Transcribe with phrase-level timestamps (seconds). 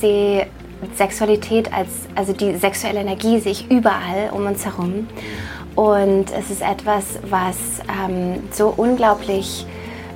[0.00, 0.46] sehe
[0.96, 5.08] Sexualität als, also die sexuelle Energie sehe ich überall um uns herum.
[5.74, 7.56] Und es ist etwas, was
[7.88, 9.66] ähm, so unglaublich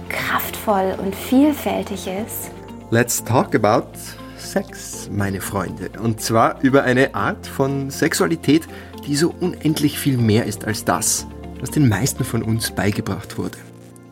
[0.09, 2.51] kraftvoll und vielfältig ist.
[2.91, 3.89] Let's talk about
[4.37, 5.91] Sex, meine Freunde.
[6.03, 8.67] Und zwar über eine Art von Sexualität,
[9.07, 11.27] die so unendlich viel mehr ist als das,
[11.61, 13.59] was den meisten von uns beigebracht wurde.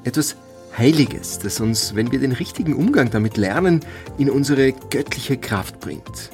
[0.04, 0.36] Etwas
[0.76, 3.80] Heiliges, das uns, wenn wir den richtigen Umgang damit lernen,
[4.18, 6.30] in unsere göttliche Kraft bringt.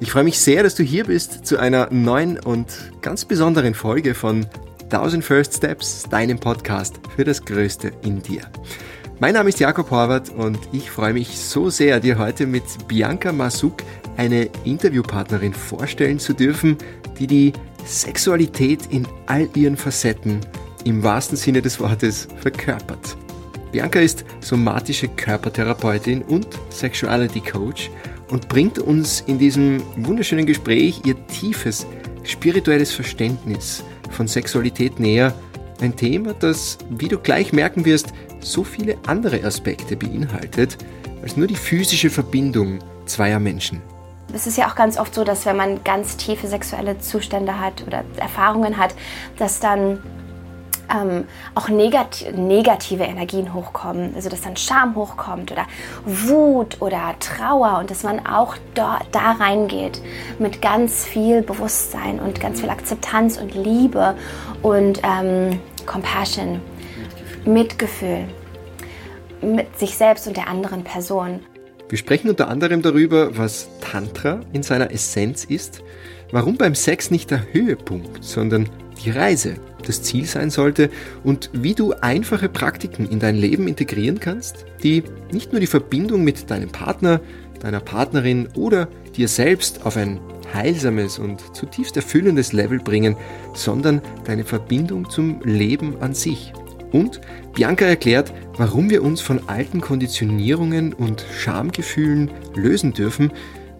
[0.00, 2.66] Ich freue mich sehr, dass du hier bist zu einer neuen und
[3.02, 4.46] ganz besonderen Folge von
[4.84, 8.42] 1000 First Steps, deinem Podcast für das Größte in dir.
[9.20, 13.32] Mein Name ist Jakob Horvath und ich freue mich so sehr, dir heute mit Bianca
[13.32, 13.82] Masuk
[14.16, 16.78] eine Interviewpartnerin vorstellen zu dürfen,
[17.18, 17.52] die die
[17.84, 20.40] Sexualität in all ihren Facetten
[20.84, 23.16] im wahrsten Sinne des Wortes verkörpert.
[23.72, 27.90] Bianca ist somatische Körpertherapeutin und Sexuality Coach
[28.30, 31.86] und bringt uns in diesem wunderschönen Gespräch ihr tiefes
[32.24, 35.34] spirituelles Verständnis von Sexualität näher.
[35.80, 40.78] Ein Thema, das, wie du gleich merken wirst, so viele andere Aspekte beinhaltet,
[41.22, 43.82] als nur die physische Verbindung zweier Menschen.
[44.32, 47.86] Es ist ja auch ganz oft so, dass wenn man ganz tiefe sexuelle Zustände hat
[47.86, 48.94] oder Erfahrungen hat,
[49.38, 50.02] dass dann
[50.94, 55.66] ähm, auch negat negative Energien hochkommen, also dass dann Scham hochkommt oder
[56.04, 60.00] Wut oder Trauer und dass man auch da, reingeht
[60.38, 64.14] mit ganz viel Bewusstsein und ganz viel Akzeptanz und Liebe
[64.62, 66.60] und ähm, Compassion,
[67.44, 68.24] Mitgefühl
[69.42, 71.40] mit sich selbst und der anderen Person.
[71.88, 75.82] Wir sprechen unter anderem darüber, was Tantra in seiner Essenz ist,
[76.32, 78.68] warum beim Sex nicht der Höhepunkt, sondern
[79.02, 79.54] die Reise
[79.88, 80.90] das Ziel sein sollte
[81.24, 86.24] und wie du einfache Praktiken in dein Leben integrieren kannst, die nicht nur die Verbindung
[86.24, 87.20] mit deinem Partner,
[87.60, 90.20] deiner Partnerin oder dir selbst auf ein
[90.52, 93.16] heilsames und zutiefst erfüllendes Level bringen,
[93.54, 96.52] sondern deine Verbindung zum Leben an sich.
[96.92, 97.20] Und
[97.54, 103.30] Bianca erklärt, warum wir uns von alten Konditionierungen und Schamgefühlen lösen dürfen,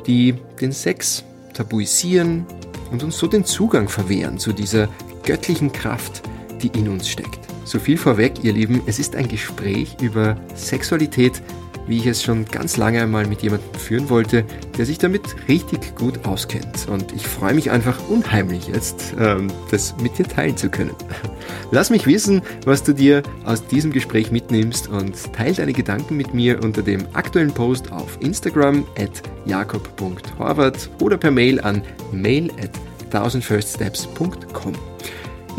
[0.06, 1.24] die den Sex
[1.54, 2.44] tabuisieren
[2.90, 4.88] und uns so den Zugang verwehren zu dieser
[5.28, 6.22] göttlichen Kraft,
[6.62, 7.40] die in uns steckt.
[7.64, 11.42] So viel vorweg, ihr Lieben, es ist ein Gespräch über Sexualität,
[11.86, 14.46] wie ich es schon ganz lange einmal mit jemandem führen wollte,
[14.78, 16.88] der sich damit richtig gut auskennt.
[16.88, 20.94] Und ich freue mich einfach unheimlich jetzt, ähm, das mit dir teilen zu können.
[21.70, 26.32] Lass mich wissen, was du dir aus diesem Gespräch mitnimmst und teile deine Gedanken mit
[26.32, 32.70] mir unter dem aktuellen Post auf Instagram at jakob.horvath oder per Mail an mail at
[33.12, 34.87] 1000firststeps.com.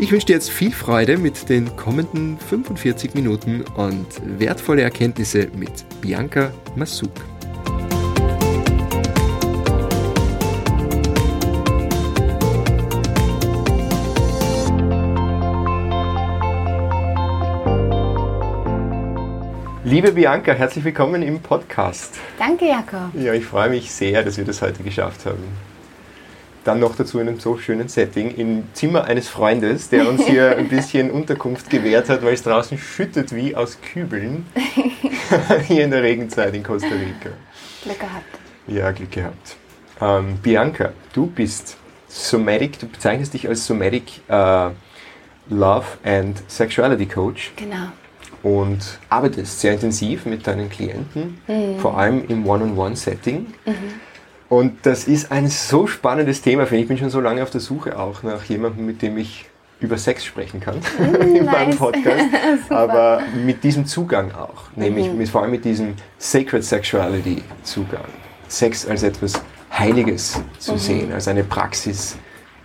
[0.00, 5.70] Ich wünsche dir jetzt viel Freude mit den kommenden 45 Minuten und wertvolle Erkenntnisse mit
[6.00, 7.10] Bianca Masuk.
[19.84, 22.14] Liebe Bianca, herzlich willkommen im Podcast.
[22.38, 23.10] Danke, Jakob.
[23.12, 25.69] Ja, ich freue mich sehr, dass wir das heute geschafft haben
[26.64, 30.56] dann noch dazu in einem so schönen Setting, im Zimmer eines Freundes, der uns hier
[30.58, 34.46] ein bisschen Unterkunft gewährt hat, weil es draußen schüttet wie aus Kübeln.
[35.66, 37.30] hier in der Regenzeit in Costa Rica.
[37.82, 38.38] Glück gehabt.
[38.66, 39.56] Ja, Glück gehabt.
[40.00, 41.76] Ähm, Bianca, du bist
[42.08, 44.70] Somatic, du bezeichnest dich als Somatic äh,
[45.50, 47.52] Love and Sexuality Coach.
[47.56, 47.88] Genau.
[48.42, 51.78] Und arbeitest sehr intensiv mit deinen Klienten, mhm.
[51.78, 53.46] vor allem im One-on-One-Setting.
[53.66, 53.74] Mhm.
[54.50, 56.82] Und das ist ein so spannendes Thema, finde ich.
[56.82, 59.46] Ich bin schon so lange auf der Suche auch nach jemandem, mit dem ich
[59.78, 61.54] über Sex sprechen kann mm, in nice.
[61.54, 62.24] meinem Podcast,
[62.68, 65.18] aber mit diesem Zugang auch, nämlich mhm.
[65.18, 68.04] mit, vor allem mit diesem Sacred Sexuality Zugang.
[68.48, 69.40] Sex als etwas
[69.72, 70.78] Heiliges zu mhm.
[70.78, 72.16] sehen, als eine Praxis,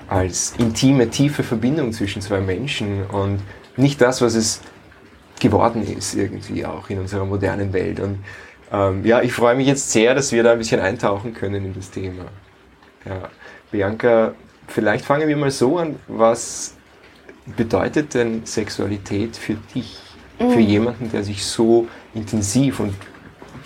[0.08, 3.42] als intime, tiefe Verbindung zwischen zwei Menschen und
[3.78, 4.62] nicht das, was es
[5.40, 8.00] geworden ist irgendwie auch in unserer modernen Welt.
[8.00, 8.20] Und
[8.76, 11.74] ähm, ja, ich freue mich jetzt sehr, dass wir da ein bisschen eintauchen können in
[11.74, 12.26] das Thema.
[13.06, 13.30] Ja.
[13.72, 14.34] Bianca,
[14.68, 15.96] vielleicht fangen wir mal so an.
[16.08, 16.76] Was
[17.58, 19.98] bedeutet denn Sexualität für dich?
[20.40, 20.52] Mhm.
[20.52, 22.94] Für jemanden, der sich so intensiv und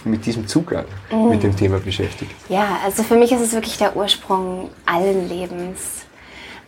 [0.06, 1.30] mit diesem Zugang mhm.
[1.30, 2.32] mit dem Thema beschäftigt?
[2.48, 6.06] Ja, also für mich ist es wirklich der Ursprung allen Lebens.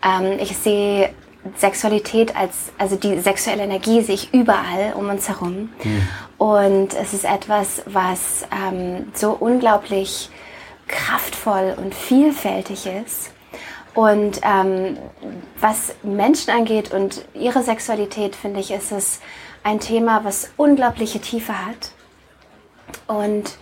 [0.04, 1.12] Ähm, ich sehe
[1.58, 5.70] Sexualität als, also die sexuelle Energie sehe ich überall um uns herum.
[5.84, 6.08] Mhm.
[6.38, 10.30] Und es ist etwas, was ähm, so unglaublich
[10.88, 13.32] kraftvoll und vielfältig ist.
[13.94, 14.98] Und ähm,
[15.60, 19.20] was Menschen angeht und ihre Sexualität, finde ich, ist es
[19.64, 21.92] ein Thema, was unglaubliche Tiefe hat.
[23.08, 23.58] Und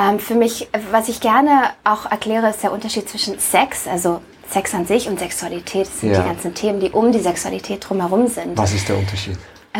[0.00, 4.74] Ähm, für mich, was ich gerne auch erkläre, ist der Unterschied zwischen Sex, also Sex
[4.74, 5.86] an sich und Sexualität.
[5.86, 6.22] Das sind Ja.
[6.22, 8.56] die ganzen Themen, die um die Sexualität drumherum sind.
[8.56, 9.38] Was ist der Unterschied?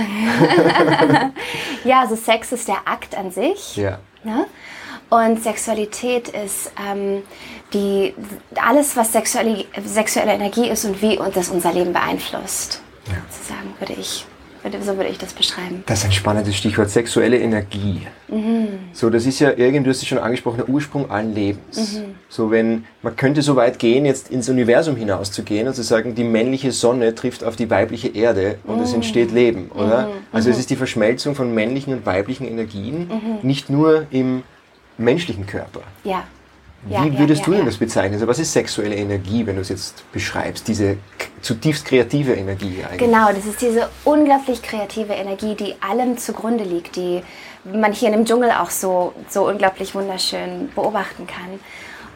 [1.85, 3.77] Ja, also Sex ist der Akt an sich.
[3.77, 3.99] Ja.
[4.25, 4.47] Ne?
[5.11, 7.23] Und Sexualität ist ähm,
[7.73, 8.15] die,
[8.61, 12.83] alles, was sexuelle, sexuelle Energie ist und wie und das unser Leben beeinflusst.
[13.31, 14.27] Sozusagen würde ich,
[14.73, 15.83] würde, so würde ich das beschreiben.
[15.87, 18.07] Das ist ein spannendes Stichwort, sexuelle Energie.
[18.93, 22.01] So, das ist ja irgendwie, du hast es schon angesprochen, der Ursprung allen Lebens.
[22.29, 26.25] So, wenn, man könnte so weit gehen, jetzt ins Universum hinauszugehen und zu sagen, die
[26.25, 30.11] männliche Sonne trifft auf die weibliche Erde und es entsteht Leben, oder?
[30.33, 33.11] Also es ist die Verschmelzung von männlichen und weiblichen Energien,
[33.43, 34.43] nicht nur im
[34.99, 35.81] menschlichen Körper.
[36.05, 36.25] Ja.
[36.83, 38.15] Wie ja, ja, würdest ja, du denn das bezeichnen?
[38.15, 40.69] Also was ist sexuelle Energie, wenn du es jetzt beschreibst?
[40.69, 40.97] Diese
[41.43, 42.99] zutiefst kreative Energie eigentlich.
[42.99, 47.23] Genau, das ist diese unglaublich kreative Energie, die allem zugrunde liegt, die
[47.65, 51.59] man hier in dem Dschungel auch so, so unglaublich wunderschön beobachten kann.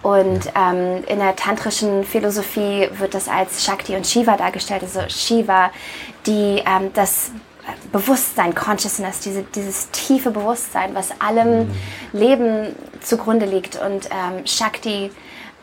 [0.02, 4.82] Und ähm, in der tantrischen Philosophie wird das als Shakti und Shiva dargestellt.
[4.82, 5.70] Also Shiva,
[6.26, 7.30] die ähm, das
[7.92, 11.70] Bewusstsein, Consciousness, diese, dieses tiefe Bewusstsein, was allem
[12.12, 13.76] Leben zugrunde liegt.
[13.76, 15.10] Und ähm, Shakti,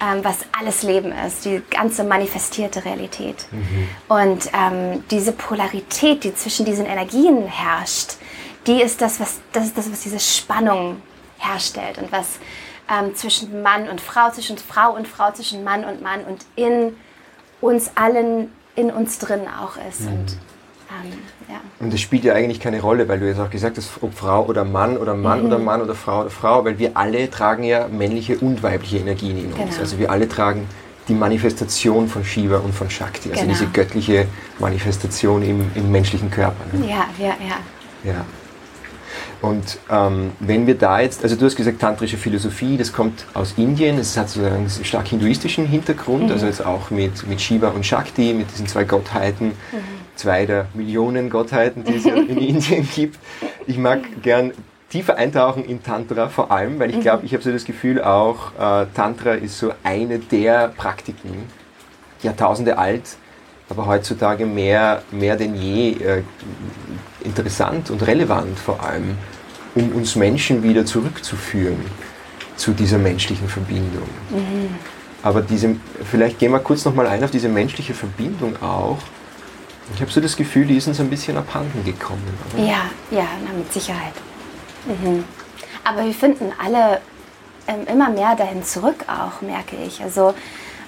[0.01, 3.45] ähm, was alles Leben ist, die ganze manifestierte Realität.
[4.07, 8.13] Und ähm, diese Polarität, die zwischen diesen Energien herrscht,
[8.67, 11.01] die ist das, was, das ist das, was diese Spannung
[11.37, 12.39] herstellt und was
[12.89, 16.95] ähm, zwischen Mann und Frau, zwischen Frau und Frau, zwischen Mann und Mann und in
[17.61, 20.01] uns allen, in uns drin auch ist.
[20.01, 20.37] Und
[20.89, 21.19] ähm,
[21.49, 21.59] ja.
[21.79, 24.45] Und das spielt ja eigentlich keine Rolle, weil du jetzt auch gesagt hast, ob Frau
[24.45, 25.45] oder Mann oder Mann Mhm.
[25.47, 29.37] oder Mann oder Frau oder Frau, weil wir alle tragen ja männliche und weibliche Energien
[29.39, 29.55] in uns.
[29.57, 29.79] Genau.
[29.79, 30.67] Also wir alle tragen
[31.07, 33.53] die Manifestation von Shiva und von Shakti, also Genau.
[33.53, 34.27] diese göttliche
[34.59, 36.63] Manifestation im, im menschlichen Körper.
[36.71, 36.85] ne?
[36.87, 38.11] ja, ja, ja.
[38.11, 38.25] Ja.
[39.41, 43.53] Und ähm, wenn wir da jetzt, also du hast gesagt, tantrische Philosophie, das kommt aus
[43.57, 47.85] Indien, es hat so einen stark hinduistischen Hintergrund, also jetzt auch mit, mit Shiva und
[47.85, 49.53] Shakti, mit diesen zwei Gottheiten,
[50.19, 53.17] zwei der Millionen Gottheiten, die es ja in Indien gibt.
[53.67, 54.51] Ich mag gern
[54.89, 58.51] tiefer eintauchen in Tantra vor allem, weil ich glaube, ich habe so das Gefühl auch,
[58.59, 61.43] äh, Tantra ist so eine der Praktiken,
[62.21, 63.03] Jahrtausende alt,
[63.69, 66.23] aber heutzutage mehr, mehr denn je äh,
[67.23, 69.17] interessant und relevant vor allem,
[69.75, 71.79] um uns Menschen wieder zurückzuführen
[72.55, 74.09] zu dieser menschlichen Verbindung.
[75.21, 78.97] Aber diese, vielleicht gehen wir kurz nochmal ein auf diese menschliche Verbindung auch.
[79.95, 82.23] Ich habe so das Gefühl, die ist uns ein bisschen abhanden gekommen.
[82.53, 82.63] Oder?
[82.63, 82.81] Ja,
[83.11, 84.13] ja, na, mit Sicherheit.
[84.85, 85.23] Mhm.
[85.83, 87.01] Aber wir finden alle
[87.67, 90.01] ähm, immer mehr dahin zurück auch, merke ich.
[90.01, 90.33] Also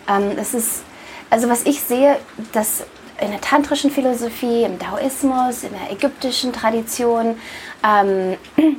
[0.08, 0.84] ähm, es ist,
[1.30, 2.18] also was ich sehe,
[2.54, 2.84] dass
[3.20, 7.36] in der tantrischen Philosophie, im Daoismus, in der ägyptischen Tradition,
[7.84, 8.38] ähm,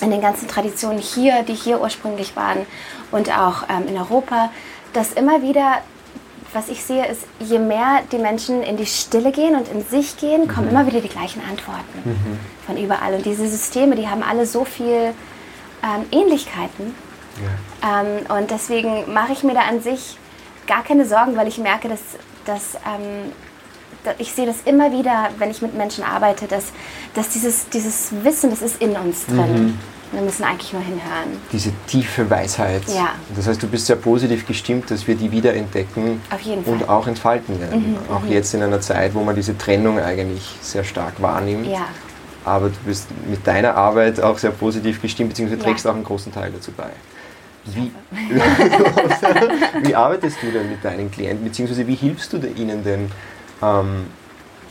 [0.00, 2.66] in den ganzen Traditionen hier, die hier ursprünglich waren
[3.10, 4.50] und auch ähm, in Europa,
[4.92, 5.78] dass immer wieder,
[6.52, 10.16] was ich sehe, ist, je mehr die Menschen in die Stille gehen und in sich
[10.16, 12.18] gehen, kommen immer wieder die gleichen Antworten
[12.66, 13.14] von überall.
[13.14, 15.12] Und diese Systeme, die haben alle so viel
[15.82, 16.94] ähm, Ähnlichkeiten.
[17.82, 18.00] Ja.
[18.02, 20.16] Ähm, und deswegen mache ich mir da an sich
[20.66, 22.00] gar keine Sorgen, weil ich merke, dass,
[22.46, 23.32] dass ähm,
[24.04, 26.66] da- ich sehe das immer wieder, wenn ich mit Menschen arbeite, dass,
[27.14, 29.78] dass dieses, dieses Wissen, das ist in uns drin.
[30.12, 31.40] Wir müssen eigentlich nur hinhören.
[31.52, 32.82] Diese tiefe Weisheit.
[32.88, 33.10] Ja.
[33.34, 36.20] Das heißt, du bist sehr positiv gestimmt, dass wir die wiederentdecken
[36.64, 37.96] und auch entfalten werden.
[38.10, 41.66] auch jetzt in einer Zeit, wo man diese Trennung eigentlich sehr stark wahrnimmt.
[41.66, 41.86] Ja.
[42.44, 45.66] Aber du bist mit deiner Arbeit auch sehr positiv gestimmt, beziehungsweise Ja.
[45.66, 46.90] trägst auch einen großen Teil dazu bei.
[47.64, 47.90] Wie,
[49.82, 53.10] wie arbeitest du denn mit deinen Klienten, beziehungsweise wie hilfst du ihnen denn,
[53.60, 54.06] ähm,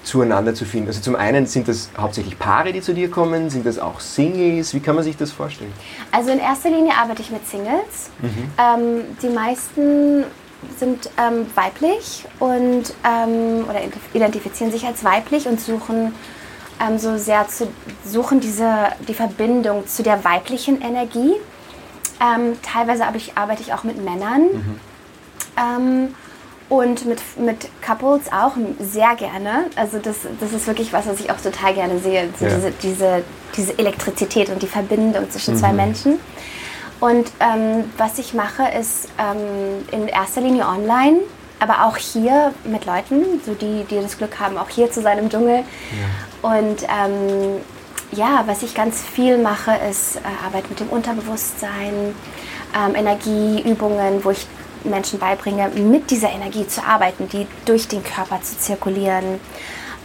[0.05, 0.87] zueinander zu finden?
[0.87, 4.73] Also zum einen sind das hauptsächlich Paare, die zu dir kommen, sind das auch Singles?
[4.73, 5.73] Wie kann man sich das vorstellen?
[6.11, 8.09] Also in erster Linie arbeite ich mit Singles.
[8.57, 10.23] Ähm, die meisten
[10.77, 13.81] sind ähm, weiblich und ähm, oder
[14.13, 16.13] identifizieren sich als weiblich und suchen
[16.79, 17.67] ähm, so sehr zu,
[18.03, 21.33] suchen diese die Verbindung zu der weiblichen Energie.
[22.21, 24.79] Ähm, teilweise aber ich, arbeite ich auch mit Männern
[25.57, 26.15] ähm,
[26.69, 29.65] und mit, mit Couples auch sehr gerne.
[29.75, 32.29] Also das, das ist wirklich was, was ich auch total gerne sehe.
[32.39, 32.55] So Ja.
[32.55, 33.23] diese, diese,
[33.55, 36.19] diese Elektrizität und die Verbindung zwischen zwei Menschen.
[36.99, 41.19] Und ähm, was ich mache, ist ähm, in erster Linie online,
[41.59, 45.19] aber auch hier mit Leuten, so die, die das Glück haben, auch hier zu sein
[45.19, 45.63] im Dschungel.
[46.41, 47.61] Und ähm,
[48.11, 52.15] ja, was ich ganz viel mache, ist äh, Arbeit mit dem Unterbewusstsein,
[52.75, 54.47] ähm, Energieübungen, wo ich
[54.89, 59.39] Menschen beibringe, mit dieser Energie zu arbeiten, die durch den Körper zu zirkulieren.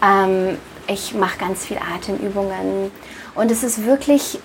[0.02, 2.90] Ähm, ich mache ganz viel Atemübungen
[3.34, 4.40] und es ist wirklich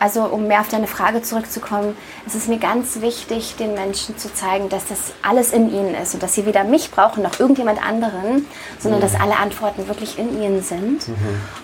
[0.00, 1.94] also um mehr auf deine Frage zurückzukommen,
[2.26, 6.14] es ist mir ganz wichtig, den Menschen zu zeigen, dass das alles in ihnen ist
[6.14, 8.46] und dass sie weder mich brauchen noch irgendjemand anderen,
[8.78, 9.04] sondern mhm.
[9.04, 11.06] dass alle Antworten wirklich in ihnen sind.
[11.06, 11.14] Mhm.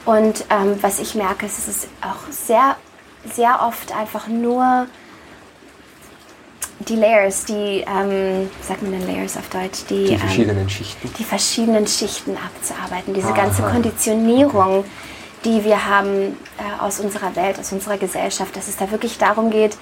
[0.05, 2.77] Und ähm, was ich merke, ist, es ist auch sehr,
[3.25, 4.87] sehr oft einfach nur
[6.81, 9.85] die Layers, die, ähm, sagt man denn Layers auf Deutsch?
[9.89, 11.11] Die, die verschiedenen ähm, Schichten.
[11.19, 13.37] Die verschiedenen Schichten abzuarbeiten, diese Aha.
[13.37, 14.79] ganze Konditionierung.
[14.79, 14.91] Okay
[15.47, 19.51] die wir haben äh, aus unserer Welt, aus unserer Gesellschaft, dass es da wirklich darum
[19.51, 19.77] geht,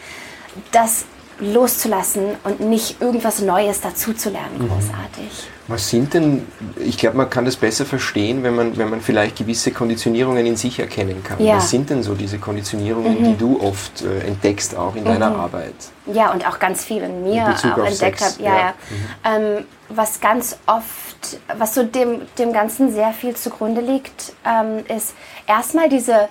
[0.73, 1.07] das
[1.41, 4.69] loszulassen und nicht irgendwas Neues dazuzulernen, mhm.
[4.69, 5.49] großartig.
[5.67, 9.37] Was sind denn, ich glaube, man kann das besser verstehen, wenn man, wenn man vielleicht
[9.37, 11.43] gewisse Konditionierungen in sich erkennen kann.
[11.43, 11.57] Ja.
[11.57, 13.25] Was sind denn so diese Konditionierungen, mhm.
[13.25, 15.09] die du oft äh, entdeckst, auch in mhm.
[15.09, 15.75] deiner Arbeit?
[16.07, 18.43] Ja, und auch ganz viel in mir in auch entdeckt habe.
[18.43, 18.59] Ja, ja.
[18.59, 18.75] ja.
[18.91, 19.45] Mhm.
[19.57, 25.15] Ähm, was ganz oft, was so dem, dem Ganzen sehr viel zugrunde liegt, ähm, ist
[25.47, 26.29] erstmal diese,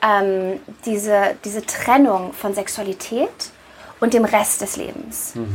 [0.00, 3.50] ähm, diese, diese Trennung von Sexualität
[3.98, 5.34] und dem Rest des Lebens.
[5.34, 5.54] Mhm.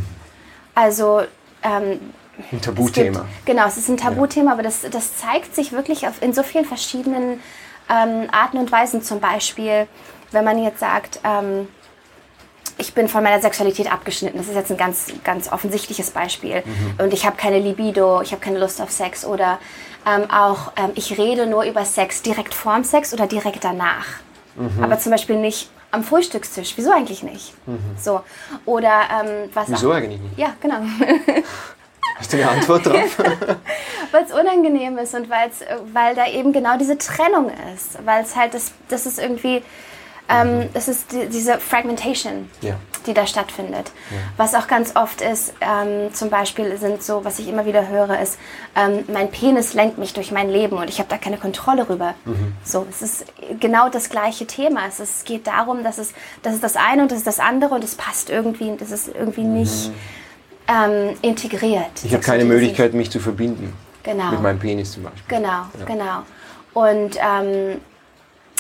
[0.76, 1.22] Also
[1.64, 2.00] ähm,
[2.52, 3.20] ein Tabuthema.
[3.20, 4.54] Gibt, genau, es ist ein Tabuthema, ja.
[4.54, 7.40] aber das, das zeigt sich wirklich auf, in so vielen verschiedenen
[7.90, 9.02] ähm, Arten und Weisen.
[9.02, 9.88] Zum Beispiel,
[10.32, 11.68] wenn man jetzt sagt, ähm,
[12.78, 14.38] ich bin von meiner Sexualität abgeschnitten.
[14.38, 16.64] Das ist jetzt ein ganz, ganz offensichtliches Beispiel.
[16.66, 17.06] Mhm.
[17.06, 19.24] Und ich habe keine Libido, ich habe keine Lust auf Sex.
[19.24, 19.60] Oder
[20.06, 24.08] ähm, auch, ähm, ich rede nur über Sex direkt vorm Sex oder direkt danach.
[24.56, 24.84] Mhm.
[24.84, 26.74] Aber zum Beispiel nicht am Frühstückstisch.
[26.76, 27.54] Wieso eigentlich nicht?
[27.68, 27.80] Mhm.
[28.00, 28.22] So.
[28.66, 30.38] Oder ähm, was Wieso auch, eigentlich nicht?
[30.38, 30.78] Ja, genau.
[32.22, 33.18] Hast du eine Antwort drauf?
[34.12, 35.62] weil es unangenehm ist und weil's,
[35.92, 37.98] weil da eben genau diese Trennung ist.
[38.06, 39.64] Weil es halt, das, das ist irgendwie,
[40.30, 40.70] ähm, mhm.
[40.72, 42.76] das ist die, diese Fragmentation, ja.
[43.08, 43.92] die da stattfindet.
[44.12, 44.18] Ja.
[44.38, 48.20] Was auch ganz oft ist, ähm, zum Beispiel sind so, was ich immer wieder höre,
[48.20, 48.38] ist,
[48.76, 52.14] ähm, mein Penis lenkt mich durch mein Leben und ich habe da keine Kontrolle rüber.
[52.26, 52.54] Mhm.
[52.64, 53.26] So, es ist
[53.60, 54.82] genau das gleiche Thema.
[54.88, 56.14] Es, ist, es geht darum, dass es,
[56.44, 59.08] das ist das eine und das ist das andere und es passt irgendwie, das ist
[59.08, 59.56] irgendwie mhm.
[60.72, 61.92] Ähm, integriert.
[62.04, 63.74] Ich habe keine Möglichkeit, mich zu verbinden.
[64.04, 64.32] Genau.
[64.32, 65.24] Mit meinem Penis zum Beispiel.
[65.28, 65.86] Genau, ja.
[65.86, 66.24] genau.
[66.74, 67.82] Und ähm,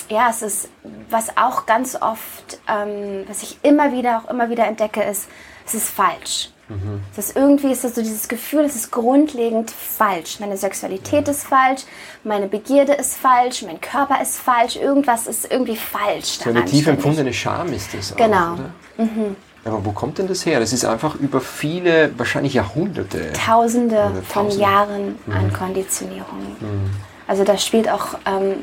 [0.09, 0.69] ja, es ist,
[1.09, 5.27] was auch ganz oft, ähm, was ich immer wieder, auch immer wieder entdecke, ist,
[5.65, 6.49] es ist falsch.
[6.67, 7.01] Mhm.
[7.11, 10.39] Es ist irgendwie ist das so dieses Gefühl, es ist grundlegend falsch.
[10.39, 11.31] Meine Sexualität mhm.
[11.31, 11.83] ist falsch,
[12.23, 16.39] meine Begierde ist falsch, mein Körper ist falsch, irgendwas ist irgendwie falsch.
[16.43, 18.15] So eine tief empfundene Scham ist das.
[18.15, 18.53] Genau.
[18.53, 18.57] Auch,
[18.97, 19.35] mhm.
[19.63, 20.59] Aber wo kommt denn das her?
[20.59, 23.31] Das ist einfach über viele, wahrscheinlich Jahrhunderte.
[23.33, 25.33] Tausende von Jahren mhm.
[25.33, 26.39] an Konditionierung.
[26.59, 26.89] Mhm.
[27.27, 28.55] Also da spielt auch, ähm,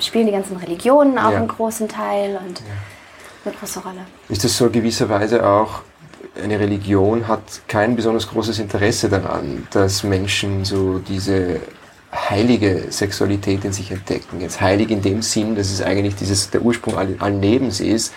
[0.00, 1.38] spielen die ganzen Religionen auch ja.
[1.38, 2.66] einen großen Teil und ja.
[3.44, 4.00] eine große Rolle.
[4.28, 5.82] Ist das so gewisserweise auch,
[6.42, 11.60] eine Religion hat kein besonders großes Interesse daran, dass Menschen so diese
[12.12, 14.40] heilige Sexualität in sich entdecken.
[14.40, 18.12] Jetzt heilig in dem Sinn, dass es eigentlich dieses, der Ursprung allen Lebens ist,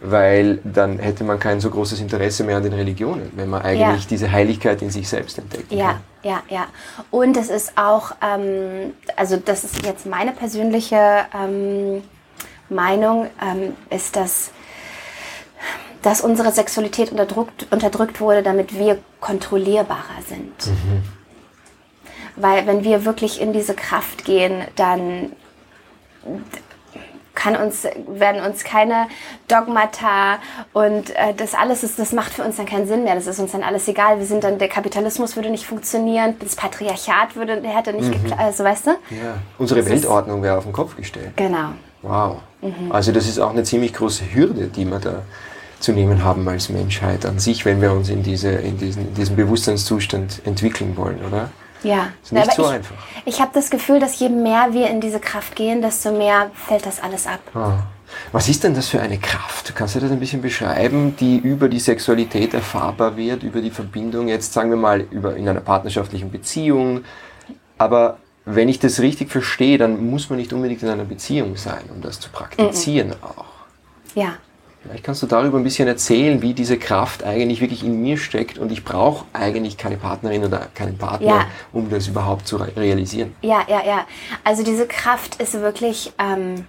[0.00, 4.02] weil dann hätte man kein so großes Interesse mehr an den Religionen, wenn man eigentlich
[4.02, 4.08] ja.
[4.08, 5.72] diese Heiligkeit in sich selbst entdeckt.
[5.72, 6.66] Ja, ja, ja.
[7.10, 12.02] Und es ist auch, ähm, also das ist jetzt meine persönliche ähm,
[12.68, 14.50] Meinung, ähm, ist, dass,
[16.02, 20.66] dass unsere Sexualität unterdrückt, unterdrückt wurde, damit wir kontrollierbarer sind.
[20.66, 21.02] Mhm.
[22.36, 25.32] Weil wenn wir wirklich in diese Kraft gehen, dann
[27.36, 29.06] kann uns, werden uns keine
[29.46, 30.38] Dogmata
[30.72, 33.14] und äh, das alles ist, das macht für uns dann keinen Sinn mehr.
[33.14, 34.18] Das ist uns dann alles egal.
[34.18, 38.22] Wir sind dann, der Kapitalismus würde nicht funktionieren, das Patriarchat würde, hätte nicht mhm.
[38.22, 38.90] geklappt, also weißt du?
[38.90, 39.36] Ja.
[39.58, 41.36] Unsere das Weltordnung wäre auf den Kopf gestellt.
[41.36, 41.68] Genau.
[42.02, 42.38] Wow.
[42.62, 42.90] Mhm.
[42.90, 45.22] Also das ist auch eine ziemlich große Hürde, die wir da
[45.78, 49.14] zu nehmen haben als Menschheit an sich, wenn wir uns in, diese, in, diesen, in
[49.14, 51.50] diesen Bewusstseinszustand entwickeln wollen, oder?
[51.82, 52.96] Ja, ist nicht so ich, einfach.
[53.24, 56.86] Ich habe das Gefühl, dass je mehr wir in diese Kraft gehen, desto mehr fällt
[56.86, 57.40] das alles ab.
[57.54, 57.78] Ah.
[58.32, 59.74] Was ist denn das für eine Kraft?
[59.74, 64.28] Kannst du das ein bisschen beschreiben, die über die Sexualität erfahrbar wird, über die Verbindung,
[64.28, 67.04] jetzt sagen wir mal, über, in einer partnerschaftlichen Beziehung?
[67.78, 71.82] Aber wenn ich das richtig verstehe, dann muss man nicht unbedingt in einer Beziehung sein,
[71.92, 73.24] um das zu praktizieren -mm.
[73.24, 73.44] auch.
[74.14, 74.36] Ja.
[74.86, 78.58] Vielleicht kannst du darüber ein bisschen erzählen, wie diese Kraft eigentlich wirklich in mir steckt
[78.58, 81.46] und ich brauche eigentlich keine Partnerin oder keinen Partner, ja.
[81.72, 83.34] um das überhaupt zu realisieren.
[83.42, 84.06] Ja, ja, ja.
[84.44, 86.66] Also diese Kraft ist wirklich ähm,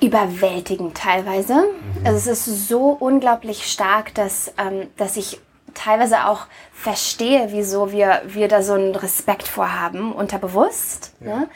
[0.00, 1.54] überwältigend teilweise.
[1.54, 2.06] Mhm.
[2.06, 5.40] Also es ist so unglaublich stark, dass, ähm, dass ich
[5.74, 11.14] teilweise auch verstehe, wieso wir, wir da so einen Respekt vorhaben, unterbewusst.
[11.20, 11.40] Ja.
[11.40, 11.48] Ne?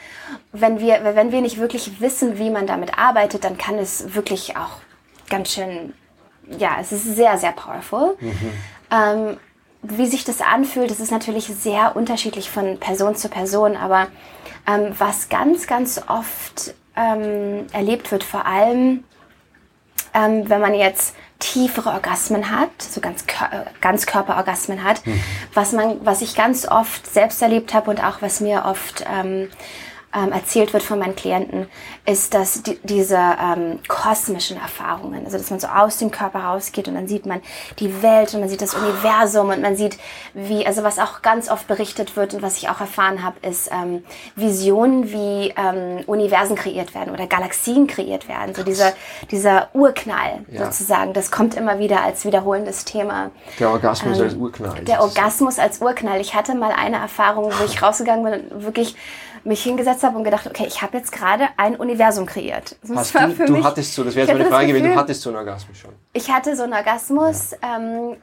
[0.51, 4.55] Wenn, wir, wenn wir nicht wirklich wissen, wie man damit arbeitet, dann kann es wirklich
[4.57, 4.84] auch
[5.29, 5.93] ganz schön,
[6.57, 8.17] ja, es ist sehr, sehr powerful.
[8.19, 8.51] Mhm.
[8.91, 9.37] Ähm,
[9.81, 14.07] wie sich das anfühlt, das ist natürlich sehr unterschiedlich von Person zu Person, aber
[14.67, 19.03] ähm, was ganz, ganz oft ähm, erlebt wird, vor allem
[20.15, 23.25] ähm, wenn man jetzt tiefere Orgasmen hat, so ganz,
[23.81, 25.21] ganz Körperorgasmen hat, mhm.
[25.53, 29.03] was man, was ich ganz oft selbst erlebt habe und auch was mir oft
[30.15, 31.67] ähm, erzählt wird von meinen Klienten,
[32.05, 36.87] ist, dass die, diese ähm, kosmischen Erfahrungen, also dass man so aus dem Körper rausgeht
[36.87, 37.41] und dann sieht man
[37.79, 39.97] die Welt und man sieht das Universum und man sieht,
[40.33, 43.69] wie, also was auch ganz oft berichtet wird und was ich auch erfahren habe, ist
[43.71, 44.03] ähm,
[44.35, 48.55] Visionen, wie ähm, Universen kreiert werden oder Galaxien kreiert werden.
[48.55, 48.93] So dieser,
[49.31, 50.65] dieser Urknall ja.
[50.65, 53.31] sozusagen, das kommt immer wieder als wiederholendes Thema.
[53.59, 54.81] Der Orgasmus ähm, als Urknall.
[54.83, 56.21] Der Orgasmus als Urknall.
[56.21, 58.95] Ich hatte mal eine Erfahrung, wo ich rausgegangen bin und wirklich
[59.45, 62.75] mich hingesetzt habe und gedacht, okay, ich habe jetzt gerade ein Universum kreiert.
[62.81, 65.21] Das Hast du, du mich, hattest so, das wäre jetzt meine Frage gewesen, du hattest
[65.21, 65.91] so einen Orgasmus schon.
[66.13, 67.77] Ich hatte so einen Orgasmus, ja.
[67.77, 68.17] ähm,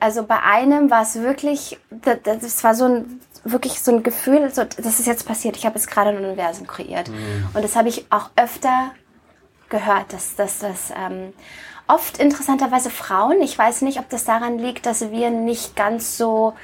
[0.00, 1.78] also bei einem war es wirklich,
[2.24, 5.76] das, war so ein, wirklich so ein Gefühl, so, das ist jetzt passiert, ich habe
[5.76, 7.08] jetzt gerade ein Universum kreiert.
[7.08, 7.48] Mhm.
[7.54, 8.92] Und das habe ich auch öfter
[9.68, 11.32] gehört, dass, dass das ähm,
[11.88, 16.54] oft interessanterweise Frauen, ich weiß nicht, ob das daran liegt, dass wir nicht ganz so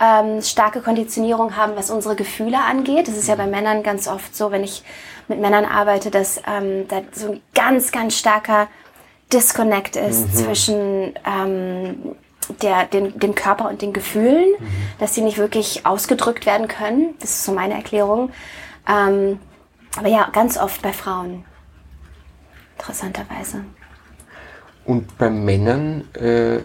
[0.00, 3.08] ähm, starke Konditionierung haben, was unsere Gefühle angeht.
[3.08, 4.82] Das ist ja bei Männern ganz oft so, wenn ich
[5.28, 8.68] mit Männern arbeite, dass ähm, da so ein ganz, ganz starker
[9.32, 10.34] Disconnect ist mhm.
[10.34, 12.16] zwischen ähm,
[12.62, 14.66] der, den, dem Körper und den Gefühlen, mhm.
[14.98, 17.14] dass sie nicht wirklich ausgedrückt werden können.
[17.20, 18.30] Das ist so meine Erklärung.
[18.88, 19.40] Ähm,
[19.96, 21.44] aber ja, ganz oft bei Frauen.
[22.78, 23.64] Interessanterweise.
[24.84, 26.60] Und bei Männern äh,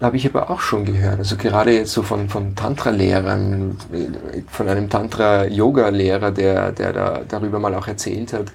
[0.00, 1.18] habe hab ich aber auch schon gehört.
[1.18, 3.76] Also gerade jetzt so von, von Tantra-Lehrern,
[4.48, 8.46] von einem Tantra-Yoga-Lehrer, der, der da darüber mal auch erzählt hat,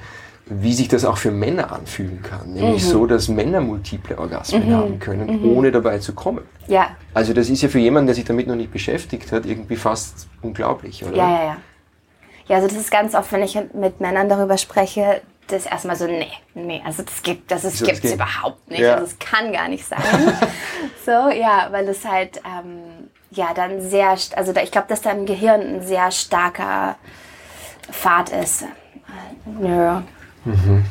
[0.47, 2.53] wie sich das auch für Männer anfühlen kann.
[2.53, 2.89] Nämlich mhm.
[2.89, 4.74] so, dass Männer multiple Orgasmen mhm.
[4.74, 5.57] haben können, mhm.
[5.57, 6.43] ohne dabei zu kommen.
[6.67, 6.89] Ja.
[7.13, 10.27] Also das ist ja für jemanden, der sich damit noch nicht beschäftigt hat, irgendwie fast
[10.41, 11.15] unglaublich, oder?
[11.15, 11.57] Ja, ja, ja.
[12.48, 16.08] Ja, also das ist ganz oft, wenn ich mit Männern darüber spreche, das erstmal so,
[16.08, 18.81] nee, nee, also das gibt das, gibt's überhaupt nicht.
[18.81, 18.96] Ja.
[18.96, 20.00] Also es kann gar nicht sein.
[21.05, 25.12] so, ja, weil es halt, ähm, ja, dann sehr, also da, ich glaube, dass da
[25.12, 26.96] im Gehirn ein sehr starker
[27.92, 28.66] Pfad ist.
[29.46, 30.01] Nö.
[30.46, 30.86] Mhm.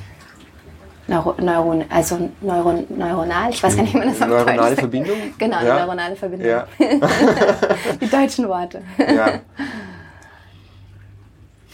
[1.06, 4.78] Neuro, Neuron, also Neuron, neuronal, ich weiß gar nicht, wie man das auf Neuronale Deutsch
[4.78, 5.16] Verbindung?
[5.36, 5.80] Genau, ja.
[5.80, 6.48] neuronale Verbindung.
[6.48, 6.66] Ja.
[8.00, 8.82] Die deutschen Worte.
[8.98, 9.40] Ja.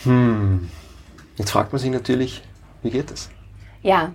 [0.02, 0.68] Hm.
[1.36, 2.42] Jetzt fragt man sich natürlich,
[2.82, 3.30] wie geht das?
[3.82, 4.12] Ja.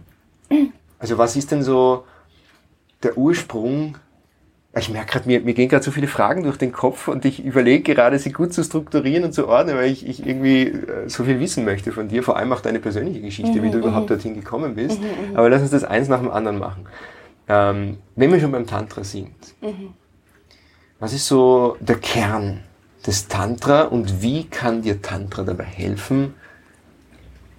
[0.99, 2.05] Also was ist denn so
[3.03, 3.97] der Ursprung?
[4.77, 7.43] Ich merke gerade, mir, mir gehen gerade so viele Fragen durch den Kopf und ich
[7.43, 11.23] überlege gerade, sie gut zu strukturieren und zu ordnen, weil ich, ich irgendwie äh, so
[11.23, 14.05] viel wissen möchte von dir, vor allem auch deine persönliche Geschichte, mhm, wie du überhaupt
[14.05, 14.09] mhm.
[14.09, 14.99] dorthin gekommen bist.
[14.99, 16.87] Mhm, mhm, Aber lass uns das eins nach dem anderen machen.
[17.47, 19.93] Ähm, wenn wir schon beim Tantra sind, mhm.
[20.99, 22.61] was ist so der Kern
[23.07, 26.33] des Tantra und wie kann dir Tantra dabei helfen,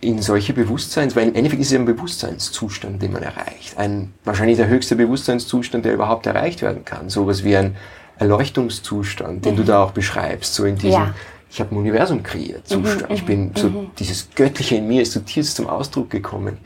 [0.00, 3.76] in solche Bewusstseins, weil im Endeffekt ist es ein Bewusstseinszustand, den man erreicht.
[3.78, 7.09] Ein, wahrscheinlich der höchste Bewusstseinszustand, der überhaupt erreicht werden kann.
[7.09, 7.76] Sowas wie ein
[8.18, 9.56] Erleuchtungszustand, den mhm.
[9.59, 11.14] du da auch beschreibst, so in diesem, ja.
[11.50, 13.11] ich habe ein Universum kreiert, mhm, Zustand.
[13.11, 13.90] Mhm, ich bin so, mhm.
[13.98, 16.59] dieses Göttliche in mir ist zutiefst zum Ausdruck gekommen.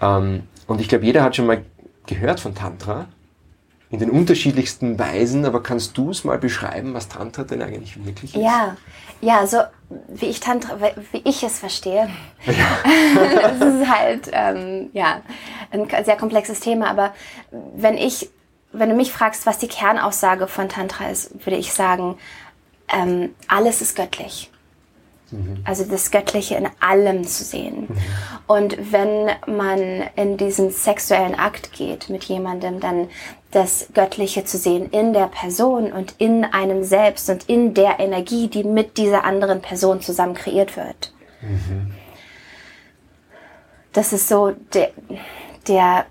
[0.00, 1.62] Ähm, und ich glaube, jeder hat schon mal
[2.06, 3.06] gehört von Tantra,
[3.90, 8.34] in den unterschiedlichsten Weisen, aber kannst du es mal beschreiben, was Tantra denn eigentlich wirklich
[8.34, 8.42] ist?
[8.42, 8.74] Ja,
[9.20, 9.58] ja, so
[10.08, 10.78] wie ich Tantra,
[11.12, 12.08] wie ich es verstehe.
[12.46, 12.54] Ja.
[13.42, 15.22] das ist halt ähm, ja
[15.70, 17.14] ein sehr komplexes Thema, aber
[17.50, 18.30] wenn ich,
[18.72, 22.18] wenn du mich fragst, was die Kernaussage von Tantra ist, würde ich sagen,
[22.92, 24.50] ähm, alles ist göttlich.
[25.32, 25.62] Mhm.
[25.64, 27.88] Also das Göttliche in allem zu sehen.
[27.88, 27.96] Mhm.
[28.46, 33.08] Und wenn man in diesen sexuellen Akt geht mit jemandem, dann
[33.52, 38.48] das Göttliche zu sehen in der Person und in einem selbst und in der Energie,
[38.48, 41.12] die mit dieser anderen Person zusammen kreiert wird.
[41.42, 41.92] Mhm.
[43.92, 44.90] Das ist so der,
[45.68, 46.06] der,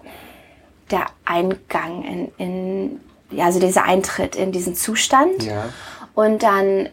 [0.91, 3.01] der Eingang in, in,
[3.31, 5.43] ja, also dieser Eintritt in diesen Zustand.
[5.43, 5.69] Ja.
[6.13, 6.89] Und dann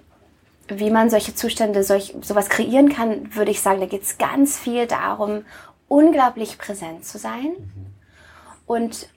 [0.68, 4.58] wie man solche Zustände, solch, sowas kreieren kann, würde ich sagen, da geht es ganz
[4.58, 5.44] viel darum,
[5.88, 7.87] unglaublich präsent zu sein mhm.
[8.66, 9.08] und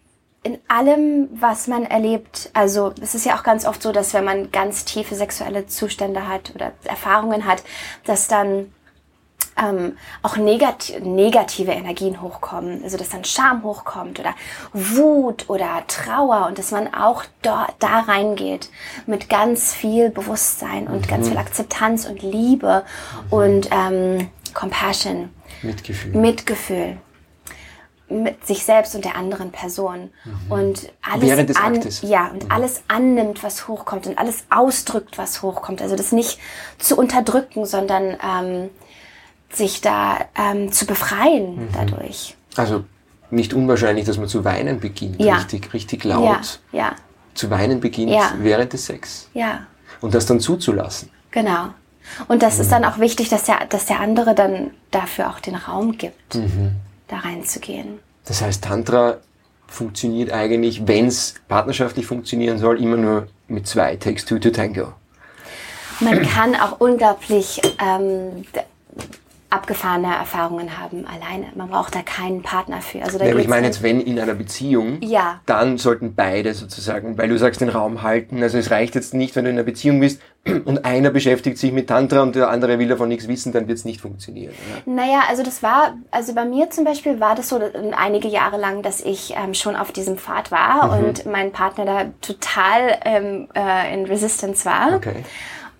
[0.43, 4.25] in allem, was man erlebt, also es ist ja auch ganz oft so, dass wenn
[4.25, 7.63] man ganz tiefe sexuelle Zustände hat oder Erfahrungen hat,
[8.05, 8.73] dass dann
[9.61, 14.33] ähm, auch negat negative Energien hochkommen, also dass dann Scham hochkommt oder
[14.73, 18.69] Wut oder Trauer und dass man auch da, da reingeht
[19.05, 21.07] mit ganz viel Bewusstsein und mhm.
[21.07, 22.83] ganz viel Akzeptanz und Liebe
[23.25, 23.33] mhm.
[23.33, 25.29] und ähm, Compassion.
[25.61, 26.15] Mitgefühl.
[26.19, 26.97] Mitgefühl
[28.11, 30.51] mit sich selbst und der anderen Person mhm.
[30.51, 32.51] und alles Während des an, ja und mhm.
[32.51, 35.81] alles annimmt, was hochkommt und alles ausdrückt, was hochkommt.
[35.81, 36.39] Also das nicht
[36.77, 38.69] zu unterdrücken, sondern ähm,
[39.51, 41.69] sich da ähm, zu befreien mhm.
[41.73, 42.35] dadurch.
[42.55, 42.83] Also
[43.29, 45.35] nicht unwahrscheinlich, dass man zu weinen beginnt, Ja.
[45.35, 46.95] richtig, richtig laut Ja, ja,
[47.33, 48.33] zu weinen beginnt Ja.
[48.39, 49.29] während des Sex.
[49.33, 49.61] ja,
[50.01, 51.09] Und das dann zuzulassen.
[51.31, 51.69] genau.
[52.27, 55.55] Und das ist dann auch wichtig, dass der, dass der andere dann dafür auch den
[55.55, 56.35] Raum gibt,
[57.11, 57.99] da reinzugehen.
[58.25, 59.17] Das heißt, Tantra
[59.67, 64.93] funktioniert eigentlich, wenn es partnerschaftlich funktionieren soll, immer nur mit zwei Takes two to tango.
[65.99, 68.43] Man kann auch unglaublich ähm,
[69.51, 71.47] abgefahrene Erfahrungen haben alleine.
[71.55, 73.03] Man braucht da keinen Partner für.
[73.03, 75.41] Also da Ja, aber ich meine dann- jetzt, wenn in einer Beziehung, Ja.
[75.45, 78.41] dann sollten beide sozusagen, weil du sagst, den Raum halten.
[78.41, 80.21] Also es reicht jetzt nicht, wenn du in einer Beziehung bist
[80.65, 83.77] und einer beschäftigt sich mit Tantra und der andere will davon nichts wissen, dann wird
[83.77, 84.53] es nicht funktionieren.
[84.85, 84.93] Oder?
[84.95, 88.57] Naja, also das war, also bei mir zum Beispiel war das so äh, einige Jahre
[88.57, 91.05] lang, dass ich ähm, schon auf diesem Pfad war Mhm.
[91.05, 94.95] und mein Partner da total ähm, äh, in Resistance war.
[94.95, 95.23] Okay.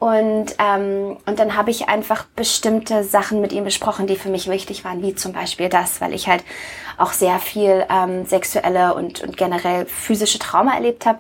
[0.01, 4.49] Und, ähm, und dann habe ich einfach bestimmte Sachen mit ihm besprochen, die für mich
[4.49, 6.43] wichtig waren, wie zum Beispiel das, weil ich halt
[6.97, 11.19] auch sehr viel ähm, sexuelle und, und generell physische Trauma erlebt habe.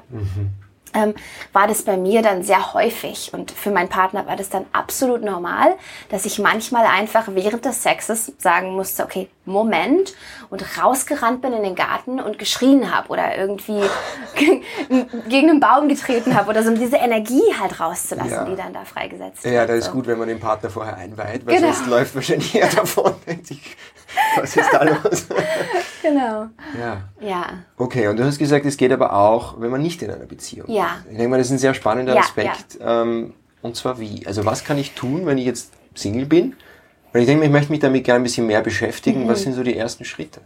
[0.93, 1.13] Ähm,
[1.53, 5.21] war das bei mir dann sehr häufig und für meinen Partner war das dann absolut
[5.23, 5.75] normal,
[6.09, 10.13] dass ich manchmal einfach während des Sexes sagen musste, okay, Moment
[10.49, 13.81] und rausgerannt bin in den Garten und geschrien habe oder irgendwie
[15.29, 18.45] gegen einen Baum getreten habe oder so, um diese Energie halt rauszulassen, Ja.
[18.45, 19.69] die dann da freigesetzt Ja, wird.
[19.69, 19.91] das ist so.
[19.93, 21.71] gut, wenn man den Partner vorher einweiht, weil Genau.
[21.73, 23.77] sonst läuft wahrscheinlich er davon denkt sich,
[24.35, 25.27] was ist da los?
[26.01, 26.47] Genau.
[26.79, 27.03] ja.
[27.21, 27.45] Ja.
[27.77, 30.67] Okay, und du hast gesagt, es geht aber auch, wenn man nicht in einer Beziehung
[30.67, 30.85] Ja.
[31.05, 31.11] ist.
[31.11, 32.79] Ich denke mal, das ist ein sehr spannender Ja, Aspekt.
[32.81, 34.25] Ähm, und zwar wie?
[34.25, 36.55] Also was kann ich tun, wenn ich jetzt Single bin?
[37.13, 39.25] Weil ich denke, ich möchte mich damit gerne ein bisschen mehr beschäftigen.
[39.25, 39.27] Mhm.
[39.27, 40.41] Was sind so die ersten Schritte?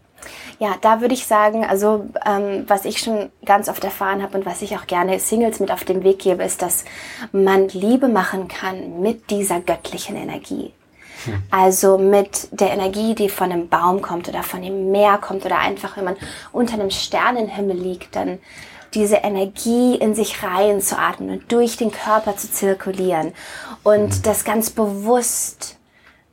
[0.60, 4.45] Ja, da würde ich sagen, also ähm, was ich schon ganz oft erfahren habe und
[4.45, 6.84] was ich auch gerne Singles mit auf den Weg gebe, ist, dass
[7.32, 10.73] man Liebe machen kann mit dieser göttlichen Energie.
[11.51, 15.59] Also mit der Energie, die von einem Baum kommt oder von dem Meer kommt oder
[15.59, 16.17] einfach, wenn man
[16.51, 18.39] unter einem Sternenhimmel liegt, dann
[18.93, 23.33] diese Energie in sich reinzuatmen und durch den Körper zu zirkulieren
[23.83, 25.77] und das ganz bewusst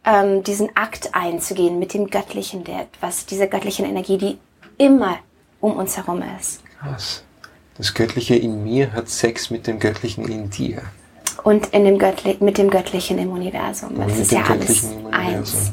[0.04, 4.38] ähm, diesen Akt einzugehen mit dem Göttlichen, der, was diese göttliche Energie, die
[4.78, 5.18] immer
[5.60, 6.62] um uns herum ist.
[6.80, 7.24] Krass.
[7.76, 10.82] Das Göttliche in mir hat Sex mit dem Göttlichen in dir.
[11.44, 13.90] Und in dem Göttli mit dem Göttlichen im Universum.
[13.96, 15.72] Das ist ja alles eins.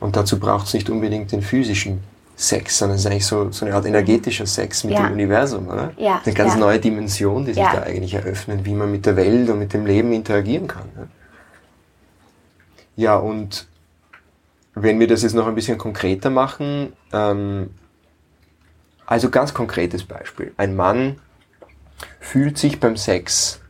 [0.00, 2.00] Und dazu braucht es nicht unbedingt den physischen
[2.36, 5.06] Sex, sondern es ist eigentlich so, so eine Art energetischer Sex mit Ja.
[5.06, 5.92] dem Universum, oder?
[5.96, 6.60] Ja, Eine ganz ja.
[6.60, 9.86] neue Dimension, die sich da eigentlich eröffnet, wie man mit der Welt und mit dem
[9.86, 10.88] Leben interagieren kann.
[10.96, 11.06] Ja,
[12.96, 13.66] ja und
[14.74, 17.70] wenn wir das jetzt noch ein bisschen konkreter machen, ähm,
[19.06, 20.52] also ganz konkretes Beispiel.
[20.58, 21.18] Ein Mann
[22.20, 23.60] fühlt sich beim Sex,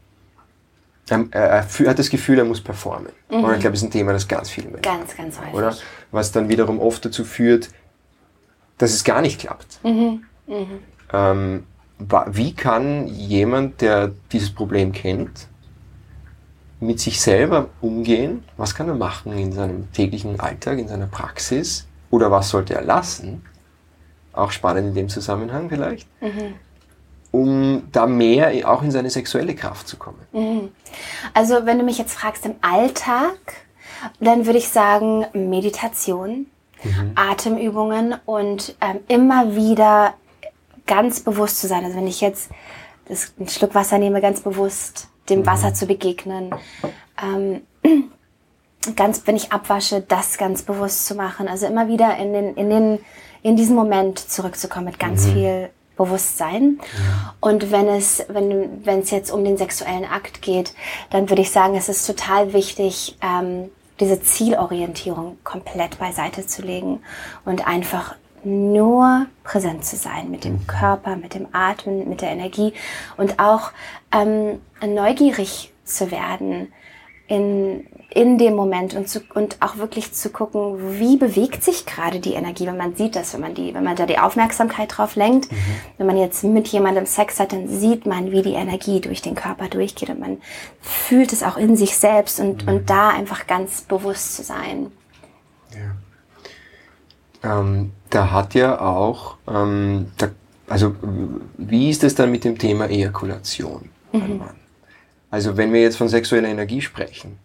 [1.11, 3.13] ähm, er, er fü- hat das Gefühl, er muss performen.
[3.29, 5.55] Und ich glaube, das ist ein Thema, das ganz viele Menschen Ganz, ganz häufig.
[5.55, 5.75] oder?
[6.11, 7.71] Was dann wiederum oft dazu führt,
[8.79, 9.79] dass es gar nicht klappt.
[11.13, 11.65] Ähm,
[11.99, 15.49] wa- wie kann jemand, der dieses Problem kennt,
[16.81, 18.45] mit sich selber umgehen?
[18.57, 21.87] Was kann er machen in seinem täglichen Alltag, in seiner Praxis?
[22.11, 23.43] Oder was sollte er lassen?
[24.33, 26.07] Auch spannend in dem Zusammenhang vielleicht.
[27.33, 30.19] Um da mehr auch in seine sexuelle Kraft zu kommen.
[31.35, 33.39] Also wenn du mich jetzt fragst im Alltag,
[34.21, 36.47] dann würde ich sagen Meditation,
[37.15, 40.15] Atemübungen und ähm, immer wieder
[40.87, 41.85] ganz bewusst zu sein.
[41.85, 42.51] Also wenn ich jetzt
[43.09, 46.55] das, einen Schluck Wasser nehme, ganz bewusst dem Wasser zu begegnen.
[47.23, 47.63] Ähm,
[48.97, 51.49] ganz, wenn ich abwasche, das ganz bewusst zu machen.
[51.49, 52.99] Also immer wieder in den, in den,
[53.43, 56.79] in diesen Moment zurückzukommen mit ganz viel Bewusstsein.
[57.41, 60.75] Und wenn es, wenn, wenn es jetzt um den sexuellen Akt geht,
[61.11, 67.01] dann würde ich sagen, es ist total wichtig, ähm, diese Zielorientierung komplett beiseite zu legen
[67.45, 72.75] und einfach nur präsent zu sein mit dem Körper, mit dem Atmen, mit der Energie
[73.17, 73.73] und auch
[74.13, 76.73] ähm, neugierig zu werden
[77.27, 82.21] in, in dem Moment und, zu, und auch wirklich zu gucken, wie bewegt sich gerade
[82.21, 85.17] die Energie, wenn man sieht das, wenn man die, wenn man da die Aufmerksamkeit drauf
[85.17, 85.49] lenkt.
[85.99, 89.35] Wenn man jetzt mit jemandem Sex hat, dann sieht man, wie die Energie durch den
[89.35, 90.39] Körper durchgeht und man
[90.81, 94.93] fühlt es auch in sich selbst und, und da einfach ganz bewusst zu sein.
[97.43, 100.29] Ähm, da hat ja auch, ähm, da,
[100.69, 100.95] also
[101.59, 104.57] wie ist es dann mit dem Thema Ejakulation Mann?
[105.31, 107.39] Also wenn wir jetzt von sexueller Energie sprechen,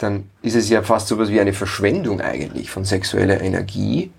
[0.00, 4.10] dann ist es ja fast so etwas wie eine Verschwendung eigentlich von sexueller Energie,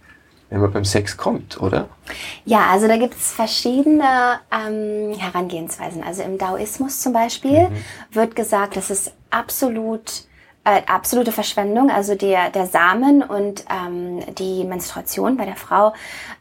[0.49, 1.87] wenn man beim Sex kommt, oder?
[2.45, 6.03] Ja, also da gibt es verschiedene ähm, Herangehensweisen.
[6.03, 7.69] Also im Daoismus zum Beispiel
[8.11, 10.25] wird gesagt, dass es absolut
[10.63, 11.89] äh, absolute Verschwendung.
[11.89, 15.93] Also der, der Samen und ähm, die Menstruation bei der Frau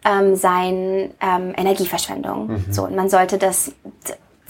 [0.05, 2.48] ähm, seien ähm, Energieverschwendung.
[2.48, 2.64] Mhm.
[2.70, 3.72] So, und man sollte das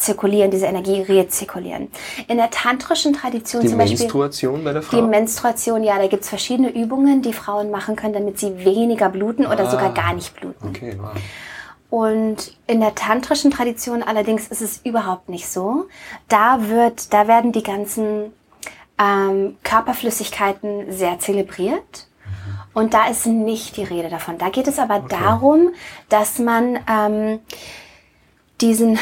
[0.01, 1.89] zirkulieren, diese Energie rezirkulieren.
[2.29, 3.97] In der tantrischen Tradition die zum Beispiel.
[3.97, 4.97] Die Menstruation bei der Frau?
[4.97, 9.47] Die Menstruation, ja, da gibt's verschiedene Übungen, die Frauen machen können, damit sie weniger bluten
[9.47, 9.71] oder Ah.
[9.71, 10.69] sogar gar nicht bluten.
[10.69, 11.11] Okay, wow.
[11.91, 15.89] Und in der tantrischen Tradition allerdings ist es überhaupt nicht so.
[16.29, 18.33] Da wird, da werden die ganzen
[18.99, 22.07] ähm, Körperflüssigkeiten sehr zelebriert.
[22.75, 24.39] Und da ist nicht die Rede davon.
[24.39, 25.71] Da geht es aber darum,
[26.09, 27.41] dass man ähm,
[28.61, 28.99] diesen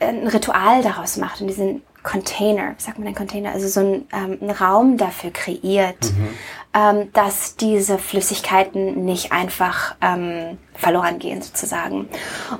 [0.00, 4.06] ein Ritual daraus macht und diesen Container, wie sagt man denn Container, also so ein,
[4.12, 6.12] ähm, einen Raum dafür kreiert,
[6.72, 12.08] ähm, dass diese Flüssigkeiten nicht einfach ähm, verloren gehen sozusagen.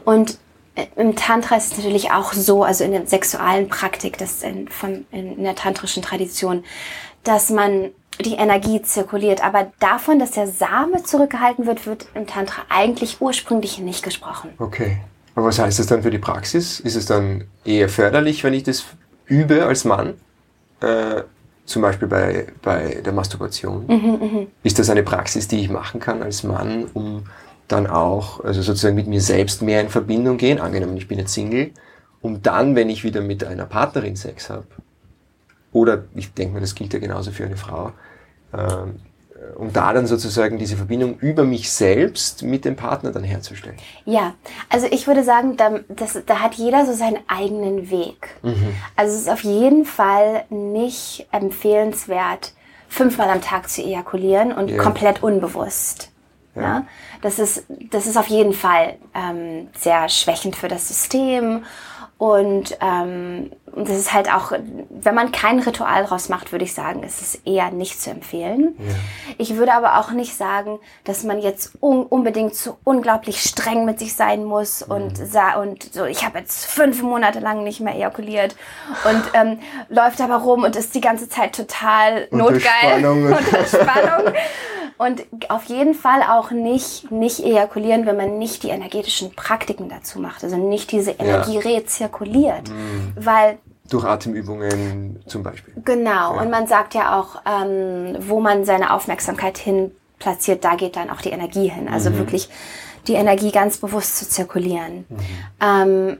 [0.04, 0.38] Und
[0.74, 4.68] äh, im Tantra ist es natürlich auch so, also in der sexualen Praktik, das in,
[4.68, 6.64] von, in, in der tantrischen Tradition,
[7.22, 7.90] dass man
[8.24, 9.44] die Energie zirkuliert.
[9.44, 14.50] Aber davon, dass der Same zurückgehalten wird, wird im Tantra eigentlich ursprünglich nicht gesprochen.
[14.58, 14.98] Okay.
[15.36, 16.80] Aber was heißt das dann für die Praxis?
[16.80, 18.86] Ist es dann eher förderlich, wenn ich das
[19.26, 20.14] übe als Mann?
[20.80, 21.22] Äh,
[21.66, 23.86] zum Beispiel bei, bei der Masturbation.
[24.62, 27.24] Ist das eine Praxis, die ich machen kann als Mann, um
[27.68, 31.34] dann auch, also sozusagen mit mir selbst mehr in Verbindung gehen, angenommen ich bin jetzt
[31.34, 31.72] Single,
[32.22, 34.66] um dann, wenn ich wieder mit einer Partnerin Sex habe,
[35.72, 37.92] oder ich denke mir, das gilt ja genauso für eine Frau,
[38.54, 39.00] ähm,
[39.56, 43.76] um da dann sozusagen diese Verbindung über mich selbst mit dem Partner dann herzustellen.
[44.04, 44.34] Ja,
[44.68, 48.28] also ich würde sagen, da, das, da hat jeder so seinen eigenen Weg.
[48.96, 52.52] Also es ist auf jeden Fall nicht empfehlenswert,
[52.88, 54.82] fünfmal am Tag zu ejakulieren und Ja.
[54.82, 56.10] komplett unbewusst.
[56.54, 56.86] Ja.
[57.20, 61.64] Das, ist, das ist auf jeden Fall ähm, sehr schwächend für das System.
[62.18, 64.52] Und ähm, das ist halt auch,
[64.88, 68.74] wenn man kein Ritual draus macht, würde ich sagen, ist es eher nicht zu empfehlen.
[69.36, 73.98] Ich würde aber auch nicht sagen, dass man jetzt un unbedingt so unglaublich streng mit
[73.98, 77.94] sich sein muss und, sa und so, ich habe jetzt fünf Monate lang nicht mehr
[77.94, 78.56] ejakuliert
[79.04, 79.58] und ähm,
[79.90, 82.98] läuft aber rum und ist die ganze Zeit total Unter notgeil.
[82.98, 83.26] Spannung.
[83.26, 84.32] Unter Spannung.
[84.98, 90.18] Und auf jeden Fall auch nicht, nicht ejakulieren, wenn man nicht die energetischen Praktiken dazu
[90.20, 90.42] macht.
[90.42, 92.70] Also nicht diese Energie rezirkuliert.
[93.14, 93.58] Weil
[93.90, 95.74] Durch Atemübungen zum Beispiel.
[95.84, 100.96] Genau, und man sagt ja auch, ähm, wo man seine Aufmerksamkeit hin platziert, da geht
[100.96, 101.88] dann auch die Energie hin.
[101.88, 102.18] Also Mhm.
[102.18, 102.48] wirklich
[103.06, 105.04] die Energie ganz bewusst zu zirkulieren.
[105.60, 106.16] Ähm,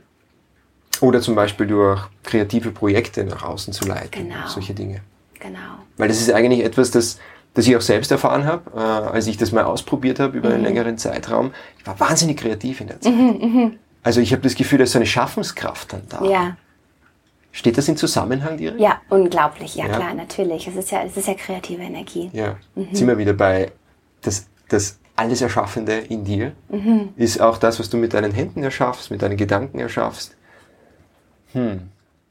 [1.01, 4.29] Oder zum Beispiel durch kreative Projekte nach außen zu leiten.
[4.29, 4.47] Genau.
[4.47, 5.01] Solche Dinge.
[5.39, 5.59] genau.
[5.97, 7.17] Weil das ist eigentlich etwas, das,
[7.57, 10.61] das ich auch selbst erfahren habe, äh, als ich das mal ausprobiert habe über einen
[10.61, 11.53] längeren Zeitraum.
[11.79, 13.13] Ich war wahnsinnig kreativ in der Zeit.
[14.03, 16.23] Also ich habe das Gefühl, da ist so eine Schaffenskraft dann da.
[16.23, 16.57] Ja,
[17.51, 18.79] Steht das in Zusammenhang direkt?
[18.79, 19.73] ja, unglaublich.
[19.75, 19.95] Ja, Ja.
[19.95, 20.67] klar, natürlich.
[20.67, 22.29] Es ist ja, es ist ja kreative Energie.
[22.31, 22.57] Ja.
[22.91, 23.71] Sind wir wieder bei
[24.21, 26.51] das, das alles Erschaffende in dir
[27.15, 30.35] ist auch das, was du mit deinen Händen erschaffst, mit deinen Gedanken erschaffst.
[31.53, 31.89] Hm.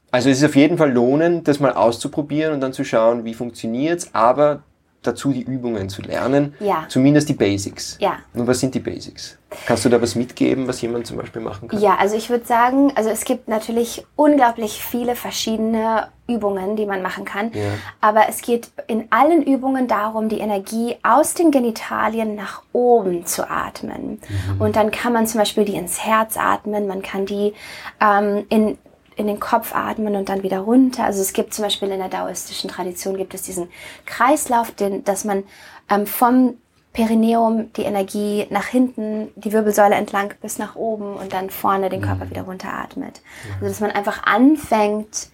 [0.09, 3.33] Also es ist auf jeden Fall lohnend, das mal auszuprobieren und dann zu schauen, wie
[3.33, 4.63] funktioniert's, aber
[5.07, 6.53] dazu die Übungen zu lernen.
[6.59, 6.85] Ja.
[6.89, 7.97] Zumindest die Basics.
[7.99, 8.17] Ja.
[8.33, 9.37] Und was sind die Basics?
[9.65, 11.79] Kannst du da was mitgeben, was jemand zum Beispiel machen kann?
[11.79, 17.01] Ja, also ich würde sagen, also es gibt natürlich unglaublich viele verschiedene Übungen, die man
[17.01, 17.51] machen kann.
[17.53, 17.61] Ja.
[18.01, 23.49] Aber es geht in allen Übungen darum, die Energie aus den Genitalien nach oben zu
[23.49, 24.19] atmen.
[24.59, 27.53] Und dann kann man zum Beispiel die ins Herz atmen, man kann die
[28.01, 28.77] ähm, in
[29.17, 31.03] in den Kopf atmen und dann wieder runter.
[31.03, 33.67] Also es gibt zum Beispiel in der daoistischen Tradition gibt es diesen
[34.05, 35.43] Kreislauf, den, dass man
[35.89, 36.55] ähm, vom
[36.93, 42.01] Perineum die Energie nach hinten, die Wirbelsäule entlang bis nach oben und dann vorne den
[42.01, 43.21] Körper wieder runteratmet.
[43.55, 45.29] Also dass man einfach anfängt,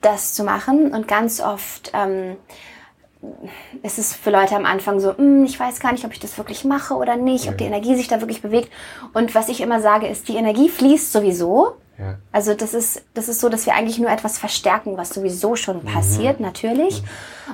[0.00, 2.36] das zu machen und ganz oft ähm,
[3.82, 6.38] ist es für Leute am Anfang so, "Hm, ich weiß gar nicht, ob ich das
[6.38, 8.70] wirklich mache oder nicht, ob die Energie sich da wirklich bewegt.
[9.12, 11.76] Und was ich immer sage, ist, die Energie fließt sowieso.
[12.00, 12.14] Ja.
[12.32, 15.84] Also das ist, das ist so, dass wir eigentlich nur etwas verstärken, was sowieso schon
[15.84, 17.02] passiert, natürlich.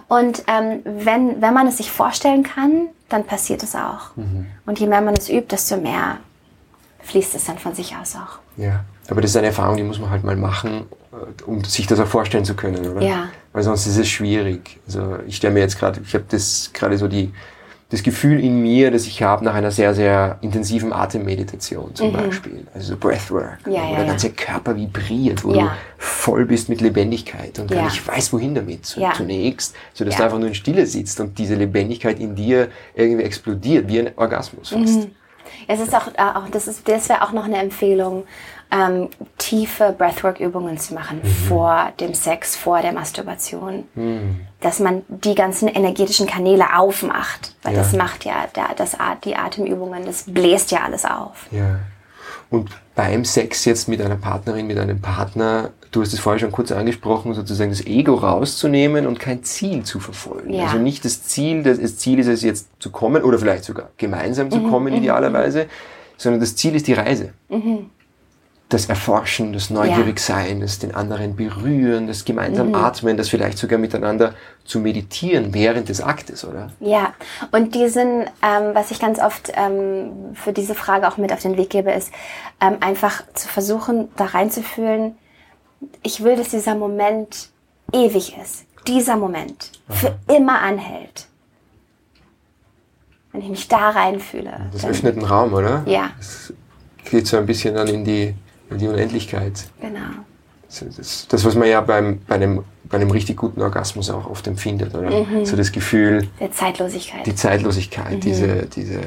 [0.09, 4.11] Und ähm, wenn, wenn man es sich vorstellen kann, dann passiert es auch.
[4.67, 6.19] Und je mehr man es übt, desto mehr
[7.01, 8.39] fließt es dann von sich aus auch.
[8.57, 11.87] Ja, aber das ist eine Erfahrung, die muss man halt mal machen, äh, um sich
[11.87, 13.01] das auch vorstellen zu können, oder?
[13.03, 13.29] Ja.
[13.53, 14.81] Weil sonst ist es schwierig.
[14.87, 17.33] Also ich stelle mir jetzt gerade, ich habe das gerade so die
[17.89, 22.67] das Gefühl in mir, das ich habe nach einer sehr, sehr intensiven Atemmeditation zum Beispiel,
[22.75, 23.73] also so Breathwork, Mhm.
[23.73, 24.07] Ja, wo ja, der ja.
[24.11, 28.87] ganze Körper vibriert, wo du voll bist mit Lebendigkeit und gar nicht weißt, wohin damit
[29.15, 30.19] zunächst, so dass Ja.
[30.19, 34.11] du einfach nur in Stille sitzt und diese Lebendigkeit in dir irgendwie explodiert, wie ein
[34.17, 35.09] Orgasmus fast.
[35.69, 38.25] Es ist auch, äh, auch das ist, das wäre auch noch eine Empfehlung.
[38.71, 41.29] Ähm, tiefe Breathwork-Übungen zu machen mhm.
[41.29, 43.85] vor dem Sex, vor der Masturbation.
[43.95, 44.41] Mhm.
[44.61, 47.55] Dass man die ganzen energetischen Kanäle aufmacht.
[47.63, 47.81] Weil ja.
[47.81, 51.47] das macht ja der, das, die Atemübungen, das bläst ja alles auf.
[51.51, 51.79] Ja.
[52.49, 56.53] Und beim Sex jetzt mit einer Partnerin, mit einem Partner, du hast es vorher schon
[56.53, 60.53] kurz angesprochen, sozusagen das Ego rauszunehmen und kein Ziel zu verfolgen.
[60.53, 60.65] Ja.
[60.65, 64.51] Also nicht das Ziel, das Ziel ist es jetzt zu kommen oder vielleicht sogar gemeinsam
[64.51, 65.67] zu mhm, kommen, mhm, idealerweise,
[66.17, 67.33] sondern das Ziel ist die Reise.
[67.49, 67.91] Mhm
[68.69, 70.63] das Erforschen, das Neugierigsein, ja.
[70.63, 72.75] das den anderen berühren, das gemeinsam mhm.
[72.75, 76.73] atmen, das vielleicht sogar miteinander zu meditieren während des Aktes, oder?
[76.81, 77.15] Ja,
[77.53, 81.57] und diesen, ähm, was ich ganz oft ähm, für diese Frage auch mit auf den
[81.57, 82.11] Weg gebe, ist
[82.61, 85.17] ähm, einfach zu versuchen, da reinzufühlen,
[86.03, 87.51] ich will, dass dieser Moment
[87.93, 88.65] ewig ist.
[88.89, 89.97] Dieser Moment Aha.
[89.97, 91.27] für immer anhält.
[93.31, 94.71] Wenn ich mich da reinfühle.
[94.73, 95.85] Das öffnet einen Raum, oder?
[95.87, 96.11] Ja.
[96.17, 96.53] Das
[97.05, 98.35] geht so ein bisschen dann in die
[98.71, 99.69] die Unendlichkeit.
[99.81, 100.01] Genau.
[100.67, 104.29] Das, das, das, was man ja beim, bei, einem, bei einem richtig guten Orgasmus auch
[104.29, 105.11] oft empfindet, oder?
[105.11, 105.47] Mhm.
[105.47, 106.29] So das Gefühl.
[106.41, 107.25] Der Zeitlosigkeit.
[107.27, 108.21] Die Zeitlosigkeit, mhm.
[108.21, 109.01] diese, diese,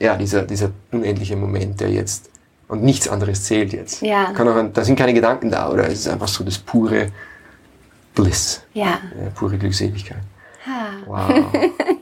[0.00, 2.30] ja, dieser, dieser unendliche Moment, der jetzt,
[2.68, 4.02] und nichts anderes zählt jetzt.
[4.02, 4.32] Ja.
[4.32, 5.86] Kann auch, da sind keine Gedanken da, oder?
[5.86, 7.08] Es ist einfach so das pure
[8.14, 8.62] Bliss.
[8.74, 8.86] Ja.
[8.86, 10.22] ja pure Glückseligkeit.
[10.66, 10.90] Ha.
[11.06, 11.44] Wow.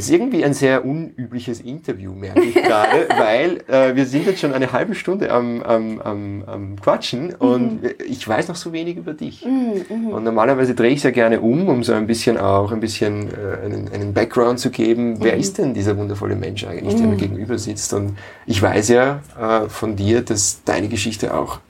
[0.00, 4.40] Das ist irgendwie ein sehr unübliches Interview, merke ich gerade, weil äh, wir sind jetzt
[4.40, 7.90] schon eine halbe Stunde am, am, am, am Quatschen und mhm.
[8.08, 9.44] ich weiß noch so wenig über dich.
[9.44, 10.06] Mhm, mhm.
[10.08, 13.28] und normalerweise drehe ich es ja gerne um, um so ein bisschen auch ein bisschen
[13.28, 15.18] äh, einen, einen Background zu geben.
[15.20, 15.40] Wer mhm.
[15.40, 17.18] ist denn dieser wundervolle Mensch eigentlich, der mir mhm.
[17.18, 17.92] gegenüber sitzt?
[17.92, 21.60] Und ich weiß ja äh, von dir, dass deine Geschichte auch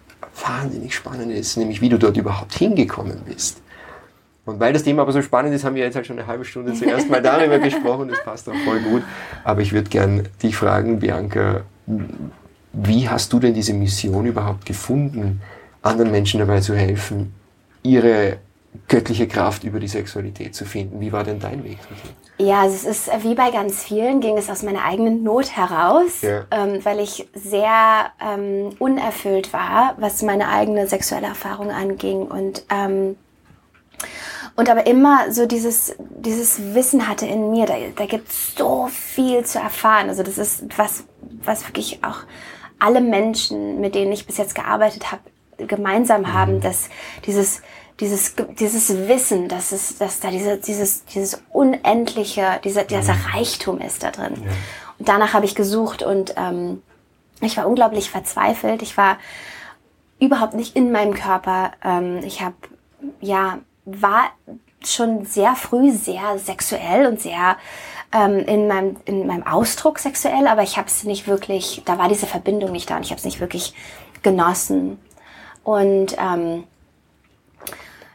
[0.40, 3.60] wahnsinnig spannend ist, nämlich wie du dort überhaupt hingekommen bist.
[4.50, 6.44] Und weil das Thema aber so spannend ist, haben wir jetzt halt schon eine halbe
[6.44, 8.08] Stunde zuerst mal darüber gesprochen.
[8.08, 9.02] Das passt auch voll gut.
[9.44, 11.62] Aber ich würde gern dich fragen, Bianca,
[12.72, 15.40] wie hast du denn diese Mission überhaupt gefunden,
[15.82, 17.32] anderen Menschen dabei zu helfen,
[17.82, 18.38] ihre
[18.86, 21.00] göttliche Kraft über die Sexualität zu finden?
[21.00, 22.10] Wie war denn dein Weg dorthin?
[22.38, 26.22] Ja, also es ist wie bei ganz vielen, ging es aus meiner eigenen Not heraus,
[26.22, 26.44] ja.
[26.50, 33.16] ähm, weil ich sehr ähm, unerfüllt war, was meine eigene sexuelle Erfahrung anging und ähm,
[34.56, 38.88] und aber immer so dieses, dieses Wissen hatte in mir, da, da gibt es so
[38.88, 40.08] viel zu erfahren.
[40.08, 41.04] Also das ist was,
[41.44, 42.18] was wirklich auch
[42.78, 45.22] alle Menschen, mit denen ich bis jetzt gearbeitet habe,
[45.66, 46.32] gemeinsam mhm.
[46.32, 46.88] haben, dass
[47.26, 47.62] dieses,
[48.00, 53.14] dieses, dieses Wissen, dass es, dass da diese, dieses, dieses unendliche, dieser, dieser.
[53.34, 54.34] Reichtum ist da drin.
[54.36, 54.50] Ja.
[54.98, 56.82] Und danach habe ich gesucht und ähm,
[57.40, 58.82] ich war unglaublich verzweifelt.
[58.82, 59.18] Ich war
[60.18, 61.72] überhaupt nicht in meinem Körper.
[61.84, 62.56] Ähm, ich habe
[63.20, 63.58] ja
[63.96, 64.30] war
[64.84, 67.56] schon sehr früh sehr sexuell und sehr
[68.12, 72.08] ähm, in, meinem, in meinem Ausdruck sexuell, aber ich habe es nicht wirklich, da war
[72.08, 73.74] diese Verbindung nicht da und ich habe es nicht wirklich
[74.22, 74.98] genossen.
[75.62, 76.64] Und ähm,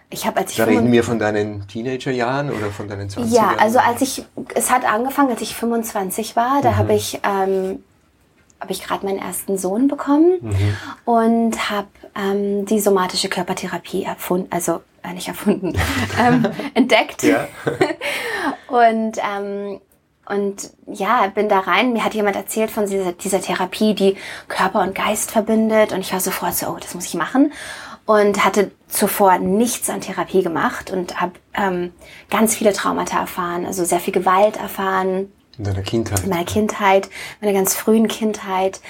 [0.09, 3.55] ich habe als ich da reden wir von deinen Teenagerjahren oder von deinen 20 Ja,
[3.57, 6.77] also als ich es hat angefangen, als ich 25 war, da mhm.
[6.77, 7.83] habe ich ähm,
[8.59, 10.77] habe ich gerade meinen ersten Sohn bekommen mhm.
[11.05, 15.73] und habe ähm, die somatische Körpertherapie erfunden, also äh, nicht erfunden,
[16.19, 17.23] ähm, entdeckt.
[18.67, 19.79] und ähm,
[20.27, 21.93] und ja, bin da rein.
[21.93, 25.93] Mir hat jemand erzählt von dieser, dieser Therapie, die Körper und Geist verbindet.
[25.93, 27.53] Und ich war sofort so, oh, das muss ich machen.
[28.07, 31.91] Und hatte zuvor nichts an Therapie gemacht und habe ähm,
[32.29, 36.23] ganz viele Traumata erfahren, also sehr viel Gewalt erfahren, in deiner Kindheit?
[36.23, 37.09] In meiner Kindheit,
[37.41, 38.81] meiner ganz frühen Kindheit.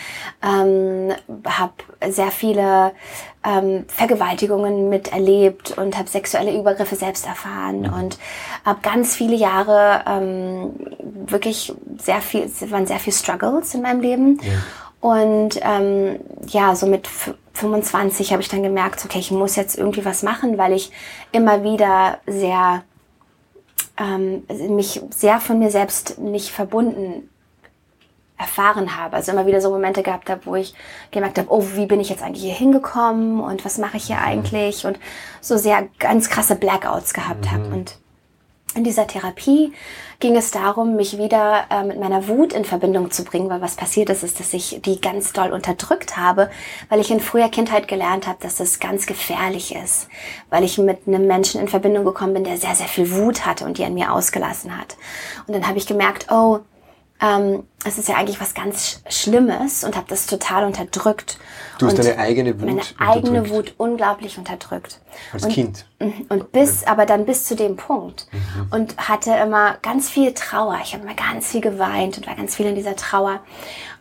[0.43, 1.13] Ähm,
[1.45, 1.73] habe
[2.09, 2.93] sehr viele
[3.45, 7.93] ähm, Vergewaltigungen miterlebt und habe sexuelle Übergriffe selbst erfahren mhm.
[7.93, 8.17] und
[8.63, 10.71] habe ganz viele Jahre ähm,
[11.27, 14.39] wirklich sehr viel, es waren sehr viele Struggles in meinem Leben.
[14.41, 14.53] Ja.
[15.01, 17.07] Und ähm, ja, so mit
[17.53, 20.91] 25 habe ich dann gemerkt, okay, ich muss jetzt irgendwie was machen, weil ich
[21.31, 22.83] immer wieder sehr
[23.97, 24.43] ähm,
[24.75, 27.29] mich sehr von mir selbst nicht verbunden
[28.37, 29.15] erfahren habe.
[29.15, 30.73] Also immer wieder so Momente gehabt habe, wo ich
[31.11, 34.17] gemerkt habe, oh, wie bin ich jetzt eigentlich hier hingekommen und was mache ich hier
[34.17, 34.23] mhm.
[34.23, 34.99] eigentlich und
[35.41, 37.51] so sehr ganz krasse Blackouts gehabt mhm.
[37.51, 37.67] habe.
[37.69, 37.97] Und
[38.75, 39.73] in dieser Therapie
[40.19, 43.75] ging es darum, mich wieder äh, mit meiner Wut in Verbindung zu bringen, weil was
[43.75, 46.49] passiert ist, ist, dass ich die ganz doll unterdrückt habe,
[46.89, 50.09] weil ich in früher Kindheit gelernt habe, dass das ganz gefährlich ist,
[50.49, 53.65] weil ich mit einem Menschen in Verbindung gekommen bin, der sehr, sehr viel Wut hatte
[53.65, 54.97] und die an mir ausgelassen hat.
[55.47, 56.59] Und dann habe ich gemerkt, oh,
[57.21, 61.37] ähm, es ist ja eigentlich was ganz Schlimmes und habe das total unterdrückt.
[61.77, 63.49] Du hast deine eigene Wut Meine eigene.
[63.49, 64.99] Wut unglaublich unterdrückt.
[65.31, 65.85] Als und, Kind?
[65.99, 66.25] Mhm.
[66.29, 68.27] Und bis, aber dann bis zu dem Punkt.
[68.31, 68.67] Mhm.
[68.71, 70.79] Und hatte immer ganz viel Trauer.
[70.83, 73.39] Ich habe immer ganz viel geweint und war ganz viel in dieser Trauer.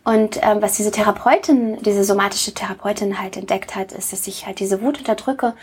[0.02, 4.60] Und ähm, was diese Therapeutin, diese somatische Therapeutin halt entdeckt hat, ist, dass ich halt
[4.60, 5.54] diese Wut unterdrücke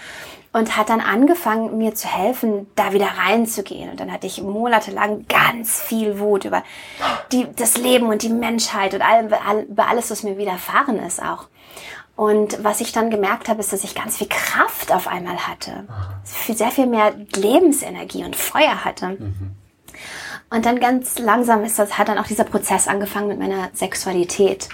[0.53, 3.89] und hat dann angefangen, mir zu helfen, da wieder reinzugehen.
[3.89, 6.63] Und dann hatte ich monatelang ganz viel Wut über
[7.31, 9.25] die, das Leben und die Menschheit und all,
[9.63, 11.47] über alles, was mir widerfahren ist auch.
[12.17, 15.87] Und was ich dann gemerkt habe, ist, dass ich ganz viel Kraft auf einmal hatte.
[16.23, 19.17] Sehr viel mehr Lebensenergie und Feuer hatte.
[19.19, 19.55] Mhm.
[20.49, 24.67] Und dann ganz langsam ist das, hat dann auch dieser Prozess angefangen mit meiner Sexualität.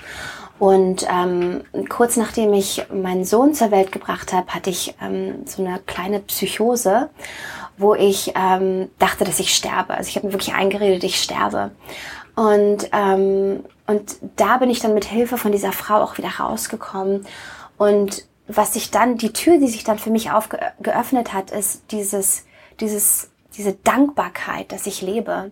[0.59, 5.63] Und ähm, kurz nachdem ich meinen Sohn zur Welt gebracht habe, hatte ich ähm, so
[5.63, 7.09] eine kleine Psychose,
[7.77, 9.93] wo ich ähm, dachte, dass ich sterbe.
[9.93, 11.71] Also ich habe mir wirklich eingeredet, ich sterbe.
[12.35, 17.25] Und, ähm, und da bin ich dann mit Hilfe von dieser Frau auch wieder rausgekommen.
[17.77, 22.45] Und was sich dann, die Tür, die sich dann für mich aufgeöffnet hat, ist dieses,
[22.79, 25.51] dieses diese Dankbarkeit, dass ich lebe.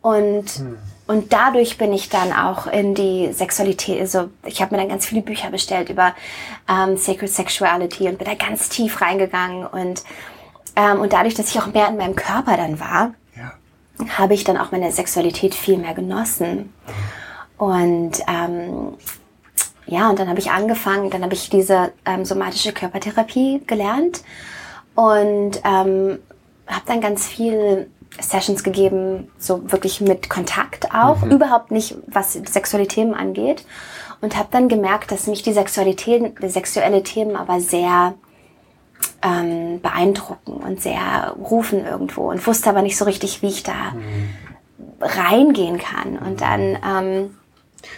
[0.00, 0.78] Und, hm.
[1.06, 5.06] und dadurch bin ich dann auch in die Sexualität, also ich habe mir dann ganz
[5.06, 6.14] viele Bücher bestellt über
[6.68, 9.66] ähm, Sacred Sexuality und bin da ganz tief reingegangen.
[9.66, 10.02] Und,
[10.76, 13.52] ähm, und dadurch, dass ich auch mehr in meinem Körper dann war, ja.
[14.18, 16.72] habe ich dann auch meine Sexualität viel mehr genossen.
[17.56, 18.94] Und ähm,
[19.86, 24.22] ja, und dann habe ich angefangen, dann habe ich diese ähm, somatische Körpertherapie gelernt
[24.94, 26.18] und ähm,
[26.66, 27.90] habe dann ganz viel
[28.20, 31.30] Sessions gegeben, so wirklich mit Kontakt auch, mhm.
[31.32, 33.64] überhaupt nicht, was sexuelle Themen angeht.
[34.20, 38.14] Und habe dann gemerkt, dass mich die Sexualität, die sexuelle Themen aber sehr
[39.22, 43.92] ähm, beeindrucken und sehr rufen irgendwo und wusste aber nicht so richtig, wie ich da
[43.92, 44.30] mhm.
[45.00, 46.18] reingehen kann.
[46.18, 46.78] Und dann...
[46.84, 47.36] Ähm,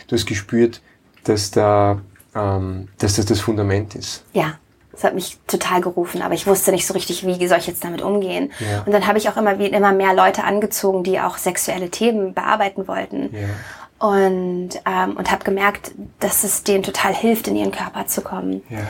[0.09, 0.83] du hast gespürt,
[1.25, 2.01] dass da,
[2.35, 4.25] ähm, dass das das Fundament ist.
[4.35, 4.59] Ja.
[5.01, 7.83] Das hat mich total gerufen, aber ich wusste nicht so richtig, wie soll ich jetzt
[7.83, 8.53] damit umgehen.
[8.59, 8.83] Ja.
[8.85, 12.87] Und dann habe ich auch immer, immer mehr Leute angezogen, die auch sexuelle Themen bearbeiten
[12.87, 13.35] wollten.
[13.35, 14.07] Ja.
[14.07, 18.63] Und, ähm, und habe gemerkt, dass es denen total hilft, in ihren Körper zu kommen.
[18.69, 18.81] Ja.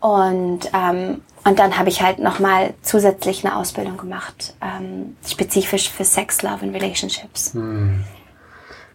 [0.00, 6.04] Und, ähm, und dann habe ich halt nochmal zusätzlich eine Ausbildung gemacht, ähm, spezifisch für
[6.04, 7.52] Sex, Love und Relationships.
[7.52, 8.04] Hm.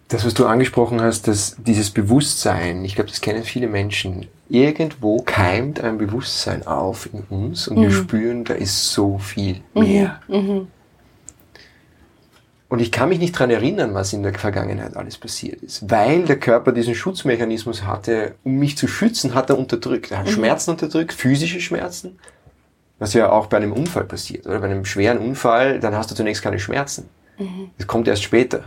[0.09, 5.21] Das, was du angesprochen hast, dass dieses Bewusstsein, ich glaube, das kennen viele Menschen, irgendwo
[5.21, 7.81] keimt ein Bewusstsein auf in uns und mhm.
[7.83, 9.81] wir spüren, da ist so viel mhm.
[9.81, 10.21] mehr.
[10.29, 10.67] Mhm.
[12.69, 16.23] Und ich kann mich nicht dran erinnern, was in der Vergangenheit alles passiert ist, weil
[16.23, 20.11] der Körper diesen Schutzmechanismus hatte, um mich zu schützen, hat er unterdrückt.
[20.11, 20.31] Er hat mhm.
[20.31, 22.19] Schmerzen unterdrückt, physische Schmerzen,
[22.99, 24.45] was ja auch bei einem Unfall passiert.
[24.47, 27.09] Oder bei einem schweren Unfall, dann hast du zunächst keine Schmerzen.
[27.37, 27.71] Mhm.
[27.77, 28.63] Das kommt erst später.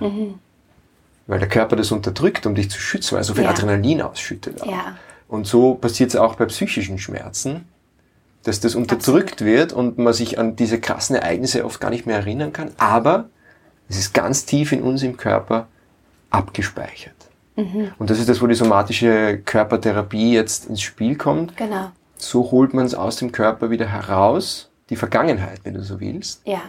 [1.31, 3.51] Weil der Körper das unterdrückt, um dich zu schützen, weil er so viel ja.
[3.51, 4.67] Adrenalin ausschüttet.
[4.67, 4.97] Ja.
[5.29, 7.69] Und so passiert es auch bei psychischen Schmerzen,
[8.43, 9.53] dass das unterdrückt Absolut.
[9.55, 12.73] wird und man sich an diese krassen Ereignisse oft gar nicht mehr erinnern kann.
[12.79, 13.29] Aber
[13.89, 15.69] es ist ganz tief in uns im Körper
[16.31, 17.15] abgespeichert.
[17.55, 17.93] Mhm.
[17.97, 21.57] Und das ist das, wo die somatische Körpertherapie jetzt ins Spiel kommt.
[21.57, 21.93] Genau.
[22.17, 26.43] So holt man es aus dem Körper wieder heraus, die Vergangenheit, wenn du so willst.
[26.45, 26.63] Ja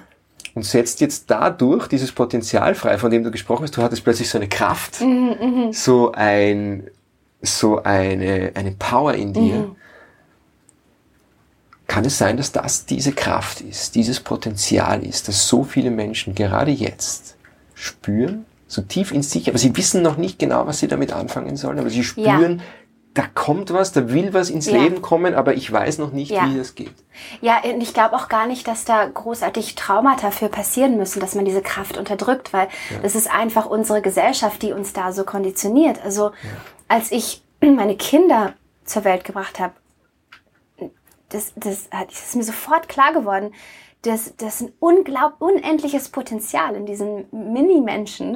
[0.53, 3.75] und setzt jetzt dadurch dieses Potenzial frei, von dem du gesprochen hast.
[3.77, 5.73] Du hattest plötzlich so eine Kraft, mhm, mhm.
[5.73, 6.87] so ein,
[7.41, 9.55] so eine, eine Power in dir.
[9.55, 9.75] Mhm.
[11.87, 16.35] Kann es sein, dass das diese Kraft ist, dieses Potenzial ist, dass so viele Menschen
[16.35, 17.35] gerade jetzt
[17.73, 21.57] spüren, so tief in sich, aber sie wissen noch nicht genau, was sie damit anfangen
[21.57, 22.65] sollen, aber sie spüren, ja
[23.13, 24.77] da kommt was, da will was ins ja.
[24.77, 26.45] Leben kommen, aber ich weiß noch nicht, ja.
[26.45, 26.93] wie das geht.
[27.41, 31.35] Ja, und ich glaube auch gar nicht, dass da großartig Traumata für passieren müssen, dass
[31.35, 32.99] man diese Kraft unterdrückt, weil ja.
[33.01, 36.03] das ist einfach unsere Gesellschaft, die uns da so konditioniert.
[36.03, 36.31] Also
[36.87, 38.53] als ich meine Kinder
[38.85, 39.73] zur Welt gebracht habe,
[41.29, 43.53] das, das, das ist mir sofort klar geworden,
[44.03, 48.31] das, das ist ein unglaub, unendliches Potenzial in diesen Mini-Menschen.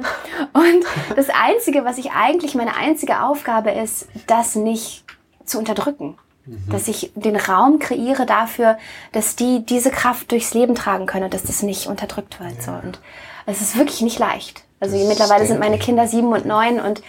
[0.52, 0.84] Und
[1.16, 5.04] das Einzige, was ich eigentlich, meine einzige Aufgabe ist, das nicht
[5.44, 6.16] zu unterdrücken.
[6.44, 6.70] Mhm.
[6.70, 8.78] Dass ich den Raum kreiere dafür,
[9.10, 12.56] dass die diese Kraft durchs Leben tragen können und dass das nicht unterdrückt wird.
[12.58, 12.62] Ja.
[12.62, 12.86] So.
[12.86, 13.00] Und
[13.46, 14.62] es ist wirklich nicht leicht.
[14.78, 17.02] Also das mittlerweile sind meine Kinder sieben und neun und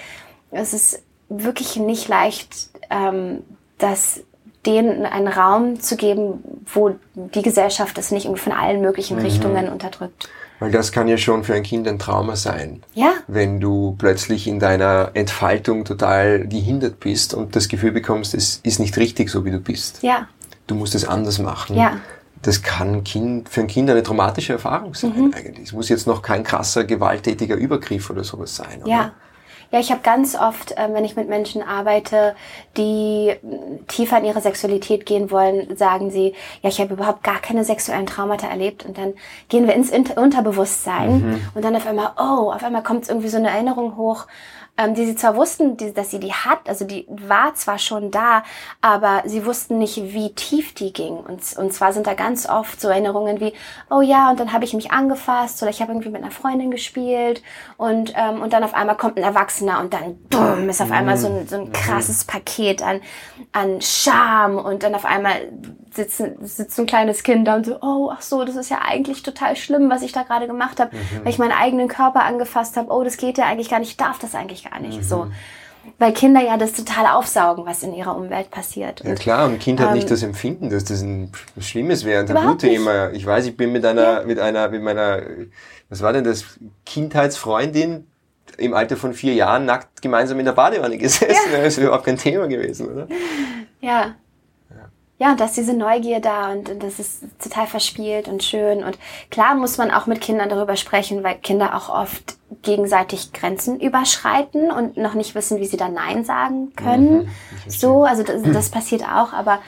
[0.50, 3.44] es ist wirklich nicht leicht, ähm,
[3.78, 4.22] das
[4.68, 9.24] denen einen Raum zu geben, wo die Gesellschaft es nicht irgendwie von allen möglichen mhm.
[9.24, 10.30] Richtungen unterdrückt.
[10.60, 12.84] Weil das kann ja schon für ein Kind ein Trauma sein.
[12.94, 13.14] Ja.
[13.28, 18.80] Wenn du plötzlich in deiner Entfaltung total gehindert bist und das Gefühl bekommst, es ist
[18.80, 20.02] nicht richtig so, wie du bist.
[20.02, 20.28] Ja.
[20.66, 21.78] Du musst es anders machen.
[21.78, 21.98] Ja.
[22.42, 25.34] Das kann kind, für ein Kind eine traumatische Erfahrung sein mhm.
[25.36, 25.68] eigentlich.
[25.68, 28.82] Es muss jetzt noch kein krasser, gewalttätiger Übergriff oder sowas sein.
[28.82, 28.92] Oder?
[28.92, 29.12] Ja.
[29.72, 32.36] Ja, ich habe ganz oft, äh, wenn ich mit Menschen arbeite,
[32.78, 33.36] die
[33.88, 38.06] tiefer in ihre Sexualität gehen wollen, sagen sie, ja, ich habe überhaupt gar keine sexuellen
[38.06, 38.86] Traumata erlebt.
[38.86, 39.14] Und dann
[39.50, 41.42] gehen wir ins Unterbewusstsein mhm.
[41.54, 44.28] und dann auf einmal, oh, auf einmal kommt irgendwie so eine Erinnerung hoch
[44.78, 48.12] ähm, die sie zwar wussten, die, dass sie die hat, also die war zwar schon
[48.12, 48.44] da,
[48.82, 51.18] aber sie wussten nicht, wie tief die ging.
[51.18, 53.54] Und, und zwar sind da ganz oft so Erinnerungen wie,
[53.90, 56.72] oh ja, und dann habe ich mich angefasst oder ich habe irgendwie mit einer Freundin
[56.72, 57.42] gespielt
[57.78, 61.18] und, ähm, und dann auf einmal kommt ein Erwachsener und dann bumm, ist auf einmal
[61.18, 61.74] so ein, so ein mhm.
[61.74, 63.02] krasses Paket an,
[63.52, 65.50] an Scham und dann auf einmal
[65.98, 69.24] sitzt, sitzt ein kleines Kind da und so, oh, ach so, das ist ja eigentlich
[69.24, 71.24] total schlimm, was ich da gerade gemacht habe, mhm.
[71.24, 72.92] weil ich meinen eigenen Körper angefasst habe.
[72.92, 75.00] Oh, das geht ja eigentlich gar nicht, ich darf das eigentlich gar nicht.
[75.00, 75.04] Mhm.
[75.04, 75.28] So.
[76.00, 79.04] Weil Kinder ja das total aufsaugen, was in ihrer Umwelt passiert.
[79.04, 82.22] Ja klar, und ein Kind hat nicht ähm, das Empfinden, dass das ein Schlimmes wäre,
[82.22, 83.10] ein Tabuthema.
[83.12, 84.24] Ich weiß, ich bin mit einer, ja.
[84.24, 85.22] mit einer, mit meiner,
[85.90, 86.46] was war denn das,
[86.86, 88.06] Kindheitsfreundin
[88.58, 91.52] im Alter von vier Jahren nackt gemeinsam in der Badewanne gesessen.
[91.52, 91.60] Ja.
[91.60, 93.08] Das ist überhaupt kein Thema gewesen, oder?
[93.82, 94.16] Ja,
[95.20, 98.84] ja, und da ist diese Neugier da und, und das ist total verspielt und schön.
[98.84, 99.00] Und
[99.32, 104.70] klar muss man auch mit Kindern darüber sprechen, weil Kinder auch oft gegenseitig Grenzen überschreiten
[104.70, 107.24] und noch nicht wissen, wie sie da Nein sagen können.
[107.24, 107.30] Mhm,
[107.68, 109.60] so, also das, das, passiert auch, aber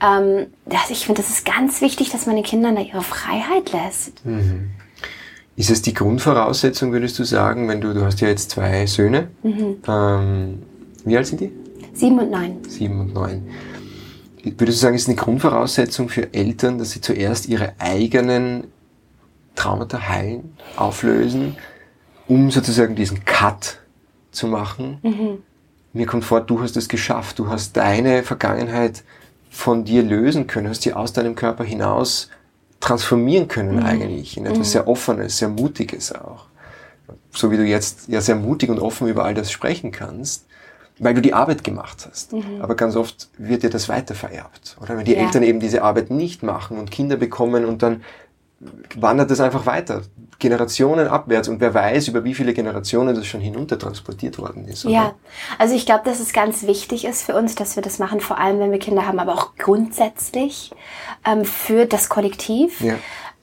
[0.00, 3.72] ähm, das, ich finde, das ist ganz wichtig, dass man den Kindern da ihre Freiheit
[3.72, 4.24] lässt.
[4.24, 4.70] Mhm.
[5.56, 9.28] Ist es die Grundvoraussetzung, würdest du sagen, wenn du, du hast ja jetzt zwei Söhne,
[9.42, 9.78] mhm.
[9.88, 10.62] ähm,
[11.04, 11.52] wie alt sind die?
[11.92, 12.58] Sieben und neun.
[12.68, 13.42] Sieben und neun
[14.44, 18.64] würdest du sagen, ist eine Grundvoraussetzung für Eltern, dass sie zuerst ihre eigenen
[19.54, 21.56] Traumata heilen, auflösen,
[22.26, 23.78] um sozusagen diesen Cut
[24.30, 24.98] zu machen?
[25.02, 25.38] Mhm.
[25.92, 29.04] Mir kommt vor, du hast es geschafft, du hast deine Vergangenheit
[29.50, 32.30] von dir lösen können, hast sie aus deinem Körper hinaus
[32.80, 33.82] transformieren können mhm.
[33.84, 34.72] eigentlich in etwas mhm.
[34.72, 36.46] sehr Offenes, sehr Mutiges auch.
[37.30, 40.46] So wie du jetzt ja sehr mutig und offen über all das sprechen kannst
[41.02, 42.32] weil du die Arbeit gemacht hast.
[42.32, 42.62] Mhm.
[42.62, 44.76] Aber ganz oft wird dir das weiter vererbt.
[44.80, 45.18] Oder wenn die ja.
[45.18, 48.02] Eltern eben diese Arbeit nicht machen und Kinder bekommen und dann
[48.94, 50.02] wandert das einfach weiter.
[50.38, 54.84] Generationen abwärts und wer weiß, über wie viele Generationen das schon hinunter transportiert worden ist.
[54.84, 54.94] Oder?
[54.94, 55.14] Ja,
[55.58, 58.38] also ich glaube, dass es ganz wichtig ist für uns, dass wir das machen, vor
[58.38, 60.70] allem wenn wir Kinder haben, aber auch grundsätzlich
[61.26, 62.80] ähm, für das Kollektiv.
[62.80, 62.94] Ja.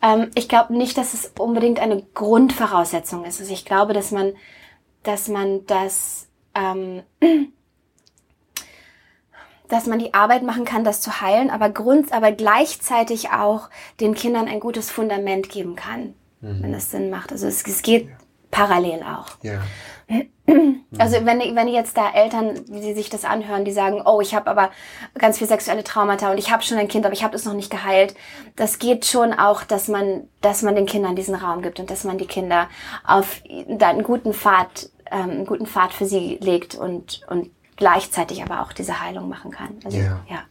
[0.02, 3.42] Ähm, ich glaube nicht, dass es unbedingt eine Grundvoraussetzung ist.
[3.42, 4.32] Also ich glaube, dass man,
[5.04, 7.04] dass man das ähm,
[9.70, 13.70] dass man die Arbeit machen kann, das zu heilen, aber Grund, aber gleichzeitig auch
[14.00, 16.64] den Kindern ein gutes Fundament geben kann, mhm.
[16.64, 17.32] wenn es Sinn macht.
[17.32, 18.16] Also es, es geht ja.
[18.52, 19.28] parallel auch.
[19.44, 19.62] Ja.
[20.98, 24.34] Also wenn, wenn jetzt da Eltern, wie sie sich das anhören, die sagen, oh, ich
[24.34, 24.72] habe aber
[25.20, 27.54] ganz viel sexuelle Traumata und ich habe schon ein Kind, aber ich habe das noch
[27.54, 28.16] nicht geheilt.
[28.56, 32.06] Das geht schon auch, dass man, dass man den Kindern diesen Raum gibt und dass
[32.06, 32.68] man die Kinder
[33.06, 38.62] auf einen guten Pfad ähm, einen guten Pfad für sie legt und, und gleichzeitig aber
[38.62, 39.76] auch diese Heilung machen kann.
[39.84, 40.20] Also, ja.
[40.30, 40.44] ja.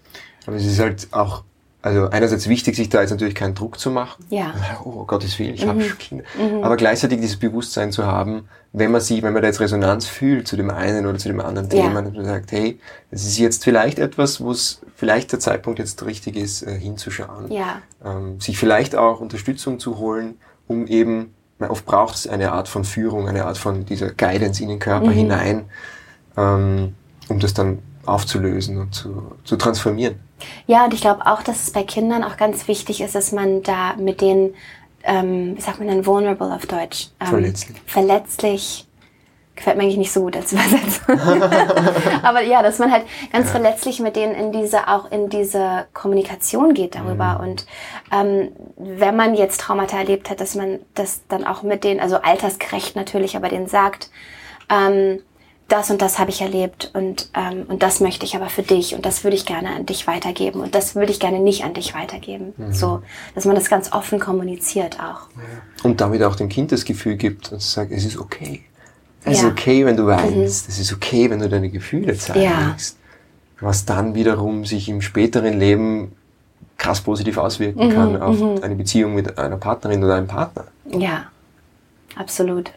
[0.47, 1.45] Aber es ist halt auch,
[1.83, 4.25] also einerseits wichtig, sich da jetzt natürlich keinen Druck zu machen.
[4.31, 4.53] Ja.
[4.85, 5.69] Oh Gottes Willen, ich mhm.
[5.69, 6.25] habe Kinder.
[6.39, 6.65] Mhm.
[6.65, 10.49] Aber gleichzeitig dieses Bewusstsein zu haben, wenn man sich, wenn man da jetzt Resonanz fühlt
[10.49, 12.07] zu dem einen oder zu dem anderen Thema, ja.
[12.07, 12.79] und man sagt, hey,
[13.11, 17.51] es ist jetzt vielleicht etwas, wo es vielleicht der Zeitpunkt jetzt richtig ist, äh, hinzuschauen.
[17.51, 17.83] Ja.
[18.05, 22.85] Ähm, sich vielleicht auch Unterstützung zu holen, um eben oft braucht es eine Art von
[22.85, 25.13] Führung, eine Art von dieser Guidance in den Körper mhm.
[25.13, 25.65] hinein,
[26.37, 26.95] ähm,
[27.29, 30.19] um das dann aufzulösen und zu, zu transformieren.
[30.67, 33.63] Ja, und ich glaube auch, dass es bei Kindern auch ganz wichtig ist, dass man
[33.63, 34.55] da mit denen,
[35.03, 37.09] ähm, wie sagt man denn, vulnerable auf Deutsch?
[37.21, 37.77] Ähm, verletzlich.
[37.87, 38.88] Verletzlich
[39.59, 41.21] gefällt mir eigentlich nicht so gut als Übersetzung.
[42.23, 46.75] Aber ja, dass man halt ganz verletzlich mit denen in diese, auch in diese Kommunikation
[46.75, 47.39] geht darüber.
[47.39, 47.49] Mhm.
[47.49, 47.67] Und
[48.13, 52.17] ähm, wenn man jetzt Traumata erlebt hat, dass man das dann auch mit denen, also
[52.17, 54.11] altersgerecht natürlich, aber denen sagt,
[54.71, 55.21] ähm,
[55.69, 58.95] das und das habe ich erlebt und, ähm, und das möchte ich aber für dich
[58.95, 61.75] und das würde ich gerne an dich weitergeben und das würde ich gerne nicht an
[61.75, 62.55] dich weitergeben.
[62.57, 62.73] Mhm.
[62.73, 63.03] So,
[63.35, 65.29] dass man das ganz offen kommuniziert auch.
[65.83, 68.63] Und damit auch dem Kind das Gefühl gibt und sagt, es ist okay.
[69.25, 69.47] Es ja.
[69.47, 70.69] ist okay, wenn du weinst.
[70.69, 70.73] Mhm.
[70.73, 72.97] Es ist okay, wenn du deine Gefühle zeigst.
[73.61, 76.13] Was dann wiederum sich im späteren Leben
[76.77, 78.63] krass positiv auswirken mhm, kann auf mhm.
[78.63, 80.65] eine Beziehung mit einer Partnerin oder einem Partner.
[80.89, 81.27] Ja,
[82.15, 82.71] absolut.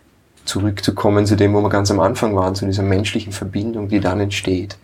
[0.43, 4.19] Zurückzukommen zu dem, wo wir ganz am Anfang waren, zu dieser menschlichen Verbindung, die dann
[4.19, 4.77] entsteht,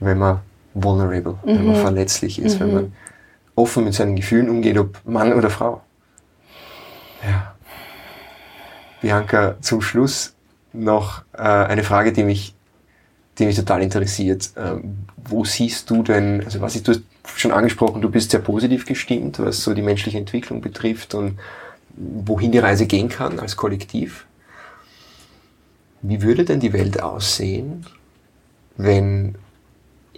[0.00, 0.40] wenn man
[0.74, 1.80] vulnerable, wenn man mhm.
[1.80, 2.74] verletzlich ist, wenn mhm.
[2.74, 2.92] man
[3.54, 5.80] offen mit seinen Gefühlen umgeht, ob Mann oder Frau.
[7.24, 7.54] Ja.
[9.00, 10.33] Bianca, zum Schluss
[10.74, 12.54] noch äh, eine Frage, die mich,
[13.38, 14.50] die mich total interessiert.
[14.56, 18.40] Ähm, wo siehst du denn, also was ist, du hast schon angesprochen, du bist sehr
[18.40, 21.38] positiv gestimmt, was so die menschliche Entwicklung betrifft und
[21.96, 24.26] wohin die Reise gehen kann als Kollektiv.
[26.02, 27.86] Wie würde denn die Welt aussehen,
[28.76, 29.36] wenn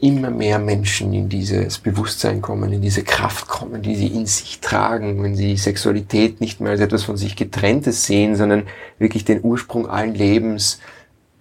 [0.01, 4.61] immer mehr Menschen in dieses Bewusstsein kommen, in diese Kraft kommen, die sie in sich
[4.61, 8.65] tragen, wenn sie Sexualität nicht mehr als etwas von sich getrenntes sehen, sondern
[8.99, 10.81] wirklich den Ursprung allen Lebens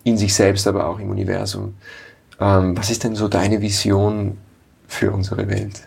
[0.03, 1.75] in sich selbst, aber auch im Universum.
[2.39, 4.37] Ähm, was ist denn so deine Vision
[4.87, 5.81] für unsere Welt?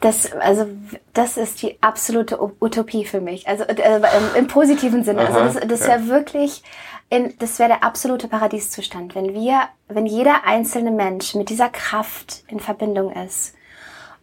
[0.00, 0.66] Das, also,
[1.14, 3.48] das ist die absolute Utopie für mich.
[3.48, 4.00] Also äh,
[4.36, 5.20] im, positiven Sinne.
[5.20, 6.06] Also, Aha, also das, das wäre ja.
[6.06, 6.62] wirklich
[7.08, 12.44] in, das wäre der absolute Paradieszustand, wenn wir, wenn jeder einzelne Mensch mit dieser Kraft
[12.48, 13.54] in Verbindung ist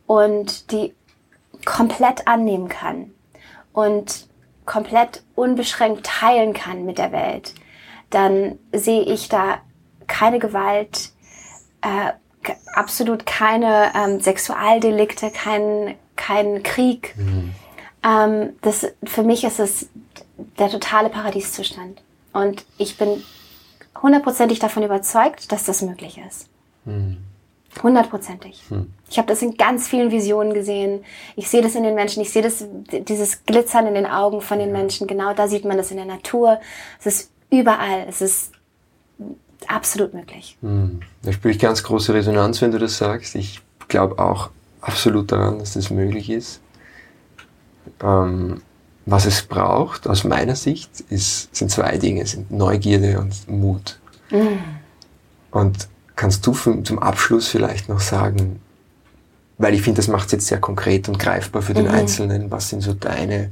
[0.05, 0.93] und die
[1.65, 3.11] komplett annehmen kann
[3.71, 4.27] und
[4.65, 7.53] komplett unbeschränkt teilen kann mit der Welt,
[8.09, 9.59] dann sehe ich da
[10.07, 11.11] keine Gewalt,
[11.81, 12.11] äh,
[12.73, 17.15] absolut keine ähm, Sexualdelikte, kein, kein Krieg.
[17.17, 17.55] Mhm.
[18.03, 19.89] Ähm, das, für mich ist es
[20.59, 22.01] der totale Paradieszustand.
[22.33, 23.23] Und ich bin
[24.01, 26.49] hundertprozentig davon überzeugt, dass das möglich ist.
[26.85, 27.17] Hm.
[27.81, 28.63] Hundertprozentig.
[28.69, 28.91] Hm.
[29.09, 31.03] Ich habe das in ganz vielen Visionen gesehen.
[31.35, 32.21] Ich sehe das in den Menschen.
[32.21, 35.07] Ich sehe das, dieses Glitzern in den Augen von den Menschen.
[35.07, 36.59] Genau da sieht man das in der Natur.
[36.99, 38.05] Es ist überall.
[38.07, 38.51] Es ist
[39.67, 40.57] absolut möglich.
[40.61, 41.01] Hm.
[41.23, 43.35] Da spüre ich ganz große Resonanz, wenn du das sagst.
[43.35, 44.49] Ich glaube auch
[44.81, 46.61] absolut daran, dass das möglich ist.
[48.01, 48.61] Ähm,
[49.05, 53.99] was es braucht, aus meiner Sicht, ist, sind zwei Dinge, sind Neugierde und Mut.
[54.31, 54.59] Mhm.
[55.51, 58.61] Und kannst du zum Abschluss vielleicht noch sagen,
[59.57, 61.91] weil ich finde, das macht es jetzt sehr konkret und greifbar für den mhm.
[61.91, 63.51] Einzelnen, was sind so deine,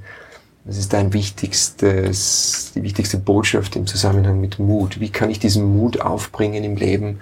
[0.64, 4.99] was ist dein wichtigstes, die wichtigste Botschaft im Zusammenhang mit Mut?
[4.99, 7.20] Wie kann ich diesen Mut aufbringen im Leben,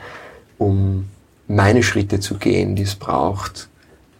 [0.57, 1.09] um
[1.47, 3.69] meine Schritte zu gehen, die es braucht,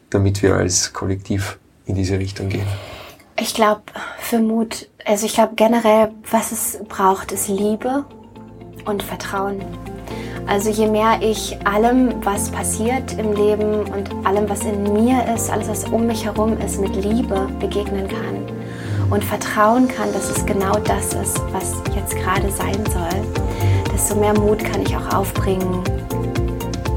[0.10, 2.68] damit wir als Kollektiv in diese Richtung gehen?
[3.42, 3.84] Ich glaube,
[4.20, 8.04] für Mut, also ich glaube generell, was es braucht, ist Liebe
[8.84, 9.62] und Vertrauen.
[10.46, 15.50] Also je mehr ich allem, was passiert im Leben und allem, was in mir ist,
[15.50, 18.46] alles, was um mich herum ist, mit Liebe begegnen kann
[19.10, 24.38] und vertrauen kann, dass es genau das ist, was jetzt gerade sein soll, desto mehr
[24.38, 25.82] Mut kann ich auch aufbringen,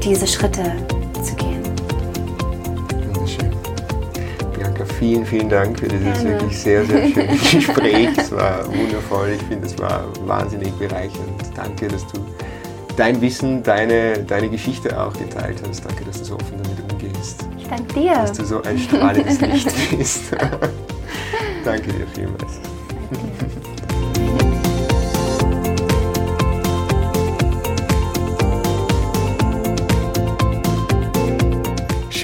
[0.03, 0.73] diese Schritte
[5.03, 6.29] vielen, vielen Dank für dieses Gerne.
[6.29, 8.09] wirklich sehr, sehr schöne Gespräch.
[8.17, 9.31] Es war wundervoll.
[9.35, 11.41] Ich finde, es war wahnsinnig bereichernd.
[11.55, 12.19] Danke, dass du
[12.95, 15.83] dein Wissen, deine, deine Geschichte auch geteilt hast.
[15.83, 17.45] Danke, dass du so offen damit umgehst.
[17.57, 18.13] Ich danke dir.
[18.13, 20.21] Dass du so ein strahlendes Licht bist.
[21.65, 22.72] danke dir vielmals.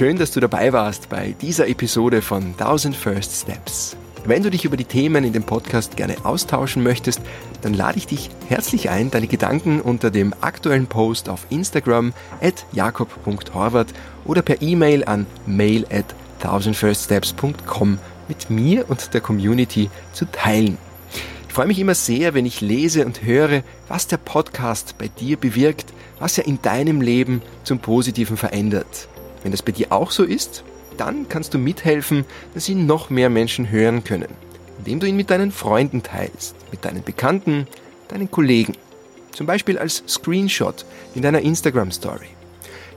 [0.00, 3.98] Schön, dass du dabei warst bei dieser Episode von 1000 First Steps.
[4.24, 7.20] Wenn du dich über die Themen in dem Podcast gerne austauschen möchtest,
[7.60, 12.64] dann lade ich dich herzlich ein, deine Gedanken unter dem aktuellen Post auf Instagram at
[12.72, 13.88] jakob.horvath
[14.24, 16.06] oder per E-Mail an mail at
[16.42, 20.78] 1000firststeps.com mit mir und der Community zu teilen.
[21.46, 25.36] Ich freue mich immer sehr, wenn ich lese und höre, was der Podcast bei dir
[25.36, 29.10] bewirkt, was er in deinem Leben zum Positiven verändert.
[29.42, 30.64] Wenn das bei dir auch so ist,
[30.96, 32.24] dann kannst du mithelfen,
[32.54, 34.28] dass ihn noch mehr Menschen hören können,
[34.78, 37.66] indem du ihn mit deinen Freunden teilst, mit deinen Bekannten,
[38.08, 38.74] deinen Kollegen.
[39.32, 40.84] Zum Beispiel als Screenshot
[41.14, 42.26] in deiner Instagram-Story.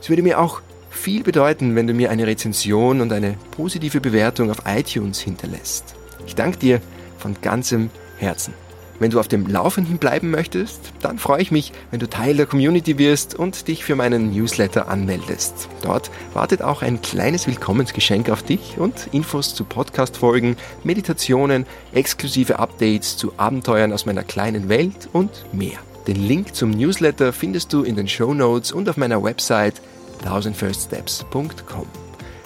[0.02, 4.52] Es würde mir auch viel bedeuten, wenn du mir eine Rezension und eine positive Bewertung
[4.52, 5.96] auf iTunes hinterlässt.
[6.26, 6.82] Ich danke dir
[7.18, 8.54] von ganzem Herzen.
[9.00, 12.46] Wenn du auf dem Laufenden bleiben möchtest, dann freue ich mich, wenn du Teil der
[12.46, 15.68] Community wirst und dich für meinen Newsletter anmeldest.
[15.82, 23.18] Dort wartet auch ein kleines Willkommensgeschenk auf dich und Infos zu Podcast-Folgen, Meditationen, exklusive Updates
[23.18, 25.80] zu Abenteuern aus meiner kleinen Welt und mehr.
[26.08, 29.82] Den Link zum Newsletter findest du in den Show Notes und auf meiner Website
[30.26, 32.03] 1000firststeps.com.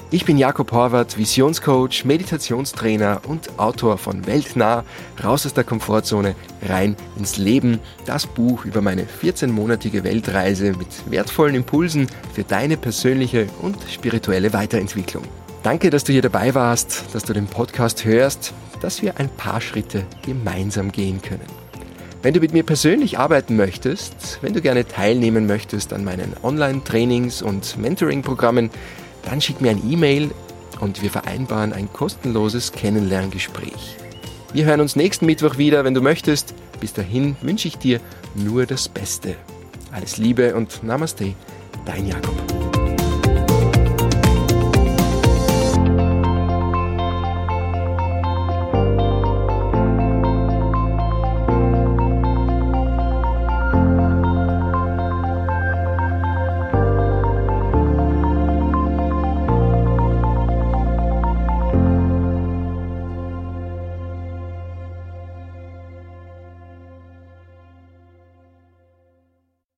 [0.09, 4.85] Ich bin Jakob Horvath, Visionscoach, Meditationstrainer und Autor von Weltnah,
[5.21, 6.33] raus aus der Komfortzone,
[6.65, 7.81] rein ins Leben.
[8.05, 15.23] Das Buch über meine 14-monatige Weltreise mit wertvollen Impulsen für deine persönliche und spirituelle Weiterentwicklung.
[15.61, 19.59] Danke, dass du hier dabei warst, dass du den Podcast hörst, dass wir ein paar
[19.59, 21.67] Schritte gemeinsam gehen können.
[22.21, 27.41] Wenn du mit mir persönlich arbeiten möchtest, wenn du gerne teilnehmen möchtest an meinen Online-Trainings
[27.41, 28.69] und Mentoring-Programmen,
[29.27, 30.31] dann schick mir ein E-Mail
[30.79, 33.97] und wir vereinbaren ein kostenloses Kennenlerngespräch.
[34.53, 36.53] Wir hören uns nächsten Mittwoch wieder, wenn du möchtest.
[36.79, 37.99] Bis dahin wünsche ich dir
[38.35, 39.35] nur das Beste.
[39.91, 41.33] Alles Liebe und Namaste,
[41.85, 42.76] dein Jakob.